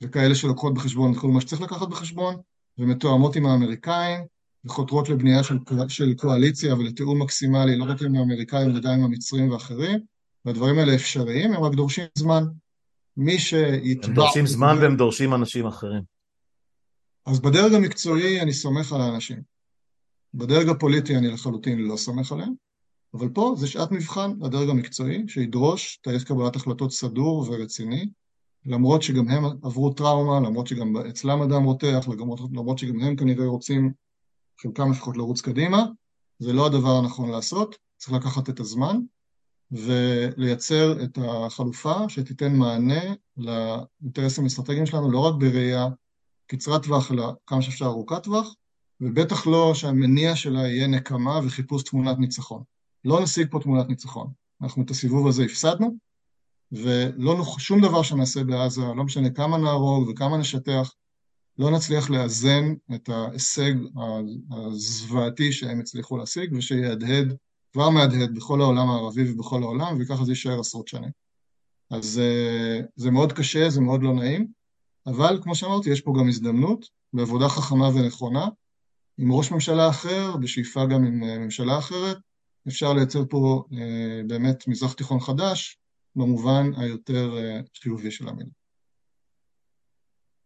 [0.02, 2.36] וכאלה שלוקחות בחשבון את כל מה שצריך לקחת בחשבון,
[2.78, 4.20] ומתואמות עם האמריקאים,
[4.66, 9.52] וחותרות לבנייה של, של קואליציה ולתיאום מקסימלי, לא רק עם האמריקאים, אלא גם עם המצרים
[9.52, 10.00] ואחרים,
[10.46, 12.44] והדברים האלה אפשריים, הם רק דורשים זמן.
[13.18, 14.08] מי שיתבע...
[14.08, 16.02] הם דורשים זמן והם דורשים אנשים אחרים.
[17.26, 19.42] אז בדרג המקצועי אני סומך על האנשים.
[20.34, 22.54] בדרג הפוליטי אני לחלוטין לא סומך עליהם,
[23.14, 28.10] אבל פה זה שעת מבחן לדרג המקצועי, שידרוש תהליך קבלת החלטות סדור ורציני,
[28.66, 32.08] למרות שגם הם עברו טראומה, למרות שגם אצלם אדם רותח,
[32.52, 33.92] למרות שגם הם כנראה רוצים,
[34.62, 35.86] חלקם לפחות לרוץ קדימה,
[36.40, 38.98] זה לא הדבר הנכון לעשות, צריך לקחת את הזמן
[39.72, 43.02] ולייצר את החלופה שתיתן מענה
[43.38, 45.88] לאינטרסים האסטרטגיים שלנו, לא רק בראייה
[46.48, 48.56] קצרת טווח, אלא כמה שאפשר ארוכת טווח,
[49.02, 52.64] ובטח לא שהמניע שלה יהיה נקמה וחיפוש תמונת ניצחון.
[53.06, 54.28] לא נשיג פה תמונת ניצחון.
[54.62, 55.96] אנחנו את הסיבוב הזה הפסדנו,
[56.72, 60.94] ולא שום דבר שנעשה בעזה, לא משנה כמה נהרוג וכמה נשטח,
[61.58, 63.74] לא נצליח לאזן את ההישג
[64.52, 67.36] הזוועתי שהם הצליחו להשיג, ושיהדהד,
[67.74, 71.10] כבר מהדהד בכל העולם הערבי ובכל העולם, וככה זה יישאר עשרות שנים.
[71.90, 74.48] אז אה, זה מאוד קשה, זה מאוד לא נעים,
[75.08, 78.48] אבל כמו שאמרתי, יש פה גם הזדמנות בעבודה חכמה ונכונה,
[79.18, 82.18] עם ראש ממשלה אחר, בשאיפה גם עם אה, ממשלה אחרת,
[82.68, 85.81] אפשר לייצר פה אה, באמת מזרח תיכון חדש,
[86.16, 88.50] במובן היותר אה, חיובי של המילה.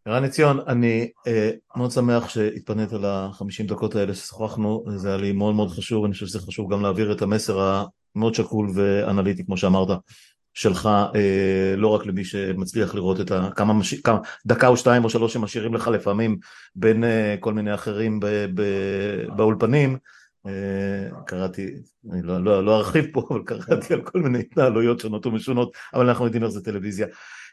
[0.05, 5.55] ערן עציון, אני אה, מאוד שמח שהתפנית לחמישים דקות האלה ששוחחנו, זה היה לי מאוד
[5.55, 7.84] מאוד חשוב, אני חושב שזה חשוב גם להעביר את המסר
[8.16, 9.88] המאוד שקול ואנליטי, כמו שאמרת,
[10.53, 13.49] שלך, אה, לא רק למי שמצליח לראות את ה...
[13.55, 13.93] כמה, מש...
[13.93, 16.38] כמה דקה או שתיים או שלוש שמשאירים לך לפעמים
[16.76, 17.03] בין
[17.39, 18.26] כל מיני אחרים ב...
[18.53, 18.61] ב...
[19.36, 19.97] באולפנים,
[21.26, 21.74] קראתי,
[22.12, 26.10] אני לא, לא, לא ארחיב פה, אבל קראתי על כל מיני התנהלויות שונות ומשונות, אבל
[26.10, 27.08] אנחנו יודעים איך זה טלוויזיה.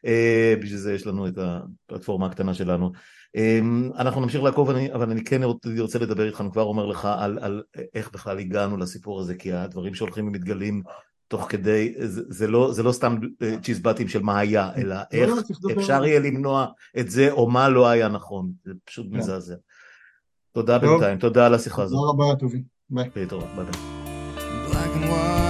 [0.06, 2.92] אה, בשביל זה יש לנו את הפלטפורמה הקטנה שלנו.
[3.36, 3.60] אה,
[3.98, 5.42] אנחנו נמשיך לעקוב, אבל אני כן
[5.78, 7.62] רוצה לדבר איתך, אני כבר אומר לך על, על
[7.94, 10.82] איך בכלל הגענו לסיפור הזה, כי הדברים שהולכים ומתגלים
[11.28, 13.16] תוך כדי, זה, זה, לא, זה לא סתם
[13.62, 16.66] צ'יזבטים של מה היה, אלא לא, איך לא, אפשר יהיה למנוע
[16.98, 19.16] את זה, או מה לא היה נכון, זה פשוט כן.
[19.16, 19.54] מזעזע.
[20.52, 21.98] תודה בינתיים, תודה על השיחה הזאת.
[21.98, 22.62] תודה רבה, טובי.
[22.94, 25.41] 拜拜，走，拜拜。